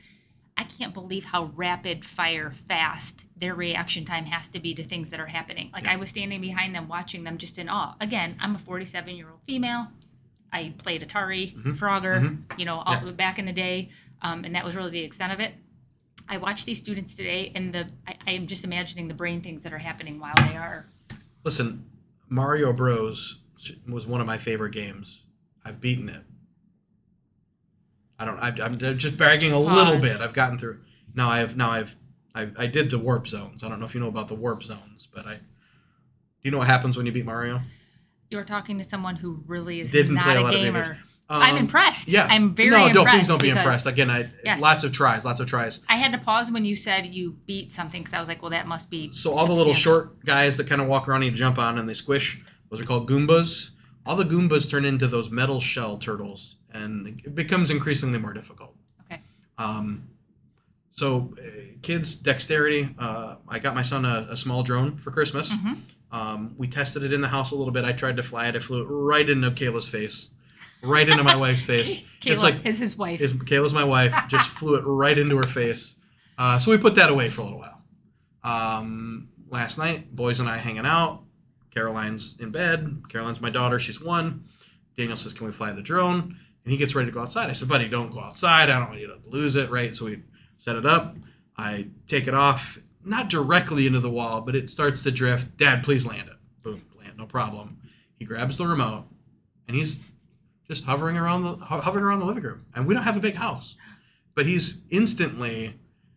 I 0.56 0.64
can't 0.64 0.92
believe 0.92 1.26
how 1.26 1.44
rapid 1.54 2.04
fire 2.04 2.50
fast 2.50 3.26
their 3.38 3.54
reaction 3.54 4.04
time 4.04 4.26
has 4.26 4.48
to 4.48 4.58
be 4.58 4.74
to 4.74 4.82
things 4.82 5.10
that 5.10 5.20
are 5.20 5.26
happening. 5.26 5.70
Like 5.72 5.84
Yeah. 5.84 5.92
I 5.92 5.96
was 5.96 6.08
standing 6.10 6.40
behind 6.40 6.74
them 6.74 6.88
watching 6.88 7.22
them 7.22 7.38
just 7.38 7.58
in 7.58 7.68
awe. 7.68 7.94
Again, 8.00 8.36
I'm 8.40 8.56
a 8.56 8.58
47 8.58 9.16
year 9.16 9.30
old 9.30 9.40
female. 9.46 9.92
I 10.52 10.74
played 10.78 11.02
Atari, 11.02 11.54
Mhm. 11.54 11.76
Frogger, 11.78 12.20
Mhm. 12.48 12.58
you 12.58 12.64
know, 12.64 12.80
all, 12.80 13.12
back 13.12 13.38
in 13.38 13.44
the 13.44 13.52
day, 13.52 13.90
um, 14.20 14.44
and 14.44 14.54
that 14.56 14.64
was 14.64 14.74
really 14.74 14.90
the 14.90 14.98
extent 15.04 15.32
of 15.32 15.38
it. 15.40 15.54
I 16.28 16.38
watched 16.38 16.66
these 16.66 16.78
students 16.78 17.14
today, 17.14 17.52
and 17.54 17.72
the 17.72 17.88
I, 18.06 18.16
I 18.28 18.32
am 18.32 18.46
just 18.46 18.62
imagining 18.62 19.08
the 19.08 19.14
brain 19.14 19.40
things 19.40 19.62
that 19.62 19.72
are 19.72 19.78
happening 19.78 20.20
while 20.20 20.34
they 20.36 20.54
are. 20.54 20.84
Listen, 21.44 21.86
Mario 22.28 22.74
Bros 22.74 23.38
was 23.88 24.06
one 24.06 24.20
of 24.20 24.26
my 24.26 24.36
favorite 24.36 24.72
games. 24.72 25.22
I've 25.64 25.80
beaten 25.80 26.10
it. 26.10 26.24
I 28.18 28.26
don't. 28.26 28.38
I, 28.38 28.48
I'm 28.62 28.76
just 28.98 29.16
bragging 29.16 29.52
a 29.52 29.58
little 29.58 29.98
bit. 29.98 30.20
I've 30.20 30.34
gotten 30.34 30.58
through. 30.58 30.80
Now 31.14 31.30
I 31.30 31.38
have. 31.38 31.56
Now 31.56 31.70
I've. 31.70 31.96
I, 32.34 32.50
I 32.58 32.66
did 32.66 32.90
the 32.90 32.98
warp 32.98 33.26
zones. 33.26 33.64
I 33.64 33.70
don't 33.70 33.80
know 33.80 33.86
if 33.86 33.94
you 33.94 34.00
know 34.00 34.08
about 34.08 34.28
the 34.28 34.34
warp 34.34 34.62
zones, 34.62 35.08
but 35.10 35.26
I. 35.26 35.36
Do 35.36 35.40
you 36.42 36.50
know 36.50 36.58
what 36.58 36.66
happens 36.66 36.98
when 36.98 37.06
you 37.06 37.12
beat 37.12 37.24
Mario? 37.24 37.62
You're 38.28 38.44
talking 38.44 38.76
to 38.76 38.84
someone 38.84 39.16
who 39.16 39.42
really 39.46 39.80
is 39.80 39.90
Didn't 39.90 40.16
not 40.16 40.24
play 40.24 40.36
a 40.36 40.40
a, 40.40 40.42
lot 40.42 40.54
of 40.54 40.60
gamer. 40.60 40.98
Um, 41.30 41.42
I'm 41.42 41.56
impressed. 41.58 42.08
Yeah. 42.08 42.26
I'm 42.30 42.54
very 42.54 42.70
no, 42.70 42.76
impressed. 42.86 42.94
don't 42.94 43.08
please 43.08 43.28
don't 43.28 43.42
be 43.42 43.50
impressed. 43.50 43.86
Again, 43.86 44.08
I 44.10 44.30
Yes. 44.44 44.60
lots 44.60 44.82
of 44.84 44.92
tries, 44.92 45.24
lots 45.26 45.40
of 45.40 45.46
tries. 45.46 45.80
I 45.88 45.96
had 45.96 46.12
to 46.12 46.18
pause 46.18 46.50
when 46.50 46.64
you 46.64 46.74
said 46.74 47.06
you 47.06 47.36
beat 47.46 47.72
something 47.72 48.00
because 48.02 48.14
I 48.14 48.20
was 48.20 48.28
like, 48.28 48.40
well, 48.40 48.50
that 48.52 48.66
must 48.66 48.88
be. 48.88 49.12
So 49.12 49.32
all 49.32 49.46
the 49.46 49.52
little 49.52 49.74
short 49.74 50.24
guys 50.24 50.56
that 50.56 50.66
kind 50.66 50.80
of 50.80 50.88
walk 50.88 51.06
around 51.06 51.22
and 51.22 51.30
you 51.32 51.36
jump 51.36 51.58
on 51.58 51.78
and 51.78 51.86
they 51.88 51.92
squish, 51.94 52.40
those 52.70 52.80
are 52.80 52.84
called 52.84 53.08
Goombas. 53.10 53.70
All 54.06 54.16
the 54.16 54.24
Goombas 54.24 54.70
turn 54.70 54.86
into 54.86 55.06
those 55.06 55.28
metal 55.30 55.60
shell 55.60 55.98
turtles, 55.98 56.56
and 56.72 57.20
it 57.26 57.34
becomes 57.34 57.68
increasingly 57.68 58.18
more 58.18 58.32
difficult. 58.32 58.74
Okay. 59.04 59.20
Um, 59.58 60.08
so, 60.92 61.34
uh, 61.38 61.50
kids, 61.82 62.14
dexterity. 62.14 62.94
Uh, 62.98 63.36
I 63.46 63.58
got 63.58 63.74
my 63.74 63.82
son 63.82 64.06
a, 64.06 64.28
a 64.30 64.36
small 64.38 64.62
drone 64.62 64.96
for 64.96 65.10
Christmas. 65.10 65.50
Mhm. 65.52 65.76
Um, 66.10 66.54
we 66.56 66.68
tested 66.68 67.02
it 67.02 67.12
in 67.12 67.20
the 67.20 67.28
house 67.28 67.50
a 67.50 67.54
little 67.54 67.72
bit. 67.72 67.84
I 67.84 67.92
tried 67.92 68.16
to 68.16 68.22
fly 68.22 68.48
it. 68.48 68.56
I 68.56 68.60
flew 68.60 68.80
it 68.82 68.86
right 68.86 69.28
into 69.28 69.50
Kayla's 69.50 69.90
face, 69.90 70.30
right 70.82 71.08
into 71.08 71.22
my 71.24 71.36
wife's 71.36 71.64
face. 71.66 72.02
Kayla 72.20 72.32
it's 72.32 72.42
like 72.42 72.66
is 72.66 72.78
his 72.78 72.96
wife. 72.96 73.20
is 73.20 73.32
Kayla's 73.32 73.72
my 73.72 73.84
wife. 73.84 74.14
Just 74.28 74.48
flew 74.58 74.76
it 74.76 74.82
right 74.84 75.16
into 75.16 75.36
her 75.36 75.44
face. 75.46 75.94
Uh, 76.36 76.58
so 76.58 76.70
we 76.70 76.78
put 76.78 76.94
that 76.96 77.10
away 77.10 77.30
for 77.30 77.40
a 77.42 77.44
little 77.44 77.58
while. 77.60 77.82
Um, 78.44 79.28
last 79.48 79.78
night, 79.78 80.14
boys 80.14 80.40
and 80.40 80.48
I 80.48 80.56
hanging 80.58 80.86
out. 80.86 81.22
Caroline's 81.74 82.36
in 82.40 82.50
bed. 82.50 83.02
Caroline's 83.08 83.40
my 83.40 83.50
daughter. 83.50 83.78
She's 83.78 84.00
one. 84.00 84.44
Daniel 84.96 85.16
says, 85.16 85.32
"Can 85.32 85.46
we 85.46 85.52
fly 85.52 85.72
the 85.72 85.82
drone?" 85.82 86.36
And 86.64 86.72
he 86.72 86.76
gets 86.76 86.94
ready 86.94 87.06
to 87.08 87.14
go 87.14 87.20
outside. 87.20 87.50
I 87.50 87.52
said, 87.52 87.68
"Buddy, 87.68 87.88
don't 87.88 88.12
go 88.12 88.20
outside. 88.20 88.68
I 88.70 88.78
don't 88.78 88.88
want 88.88 89.00
you 89.00 89.06
to 89.08 89.18
lose 89.26 89.54
it." 89.56 89.70
Right. 89.70 89.94
So 89.94 90.06
we 90.06 90.22
set 90.58 90.76
it 90.76 90.86
up. 90.86 91.16
I 91.56 91.88
take 92.06 92.26
it 92.28 92.34
off, 92.34 92.78
not 93.04 93.28
directly 93.28 93.86
into 93.86 94.00
the 94.00 94.10
wall, 94.10 94.40
but 94.40 94.54
it 94.56 94.68
starts 94.70 95.02
to 95.02 95.10
drift. 95.10 95.56
Dad, 95.56 95.82
please 95.82 96.06
land 96.06 96.28
it. 96.28 96.36
Boom, 96.62 96.82
land, 96.96 97.14
no 97.18 97.26
problem. 97.26 97.78
He 98.16 98.24
grabs 98.24 98.56
the 98.56 98.66
remote, 98.66 99.04
and 99.66 99.76
he's 99.76 99.98
just 100.68 100.84
hovering 100.84 101.16
around 101.16 101.42
the 101.44 101.56
hovering 101.64 102.04
around 102.04 102.20
the 102.20 102.26
living 102.26 102.42
room. 102.42 102.66
And 102.74 102.86
we 102.86 102.94
don't 102.94 103.02
have 103.04 103.16
a 103.16 103.20
big 103.20 103.34
house, 103.34 103.76
but 104.34 104.46
he's 104.46 104.82
instantly 104.90 105.74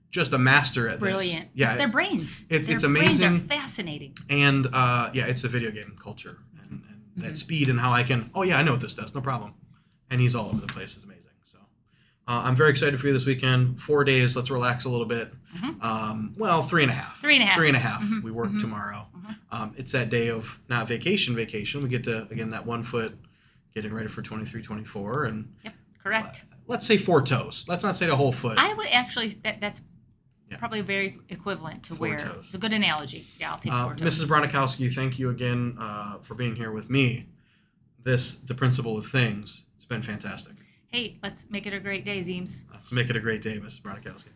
just 0.10 0.34
a 0.34 0.38
master 0.38 0.90
at 0.90 1.00
Brilliant. 1.00 1.46
this. 1.46 1.52
Yeah, 1.54 1.68
it's 1.70 1.78
their 1.78 1.88
brains. 1.88 2.46
it's- 2.50 2.68
their 2.68 2.76
it's 2.76 2.86
Brains 2.86 3.22
amazing. 3.22 3.36
are 3.38 3.40
fascinating. 3.40 4.18
and 4.30 4.68
uh, 4.74 5.10
yeah, 5.14 5.26
it's 5.28 5.44
a 5.46 5.48
video 5.48 5.72
game 5.72 5.96
culture 6.02 6.40
and, 6.70 6.84
and 7.16 7.24
that 7.24 7.38
speed 7.38 7.70
and 7.70 7.80
how 7.80 7.92
I 7.94 8.04
can. 8.04 8.30
Oh 8.36 8.44
yeah, 8.44 8.58
I 8.60 8.64
know 8.64 8.72
what 8.74 8.82
this 8.82 8.94
does. 8.94 9.16
No 9.16 9.22
problem. 9.22 9.54
And 10.10 10.20
he's 10.20 10.36
all 10.36 10.48
over 10.50 10.60
the 10.60 10.68
place. 10.68 10.96
It's 10.96 11.06
amazing. 11.06 11.22
So 11.50 11.60
uh, 12.28 12.42
I'm 12.44 12.58
very 12.58 12.72
excited 12.72 13.00
for 13.00 13.08
you 13.08 13.14
this 13.14 13.26
weekend. 13.26 13.80
Four 13.82 14.04
days. 14.04 14.36
Let's 14.36 14.52
relax 14.52 14.84
a 14.84 14.90
little 14.90 15.06
bit. 15.06 15.32
Mhm. 15.56 15.82
Um, 15.82 16.34
well, 16.38 16.64
three 16.64 16.84
and 16.84 16.92
a 16.92 16.96
half. 16.96 17.22
Three 17.22 17.36
and 17.36 17.44
a 17.44 17.46
half. 17.48 17.56
Three 17.56 17.68
and 17.70 17.78
a 17.78 17.80
half. 17.80 18.04
Mhm, 18.04 18.22
We 18.24 18.32
work 18.32 18.50
mhm, 18.52 18.60
tomorrow. 18.60 19.08
mhm. 19.18 19.36
Um, 19.50 19.74
it's 19.78 19.94
that 19.94 20.10
day 20.10 20.30
of 20.30 20.60
not 20.68 20.90
vacation, 20.90 21.36
vacation. 21.36 21.82
We 21.82 21.88
get 21.88 22.04
to 22.06 22.24
again 22.30 22.50
that 22.50 22.66
one 22.66 22.84
foot 22.84 23.18
getting 23.74 23.94
ready 23.94 24.08
for 24.10 24.22
23, 24.22 24.62
24, 24.62 25.26
and 25.26 25.54
Yep. 25.64 25.74
Correct. 26.04 26.44
let's 26.68 26.86
say 26.86 26.98
four 26.98 27.22
toes. 27.22 27.66
Let's 27.68 27.84
not 27.84 27.96
say 27.96 28.06
the 28.08 28.16
whole 28.16 28.32
foot. 28.32 28.58
I 28.58 28.74
would 28.74 28.88
actually. 28.88 29.30
That, 29.44 29.62
that's 29.62 29.82
Yeah. 30.50 30.58
probably 30.58 30.82
very 30.82 31.18
equivalent 31.30 31.84
to 31.84 31.96
Four 31.96 32.08
where. 32.10 32.20
toes. 32.20 32.44
It's 32.46 32.54
a 32.54 32.58
good 32.58 32.74
analogy. 32.74 33.28
Yeah, 33.40 33.52
I'll 33.54 33.60
take 33.60 33.72
Uh, 33.74 33.86
four 33.86 33.96
toes. 33.96 34.20
Mrs. 34.20 34.28
Bronikowski, 34.28 34.94
thank 34.94 35.18
you 35.20 35.30
again 35.30 35.78
uh, 35.80 36.18
for 36.20 36.36
being 36.36 36.56
here 36.56 36.72
with 36.72 36.90
me. 36.90 37.30
This, 38.04 38.34
the 38.34 38.56
principle 38.56 38.98
of 38.98 39.08
things. 39.08 39.64
It's 39.76 39.86
been 39.86 40.02
fantastic. 40.02 40.54
Hey, 40.88 41.20
let's 41.24 41.46
make 41.50 41.66
it 41.68 41.74
a 41.74 41.80
great 41.80 42.04
day, 42.04 42.20
Zeems. 42.22 42.64
Let's 42.74 42.92
make 42.92 43.10
it 43.10 43.16
a 43.16 43.20
great 43.22 43.42
day, 43.42 43.60
Mrs. 43.60 43.82
Bronikowski. 43.82 44.30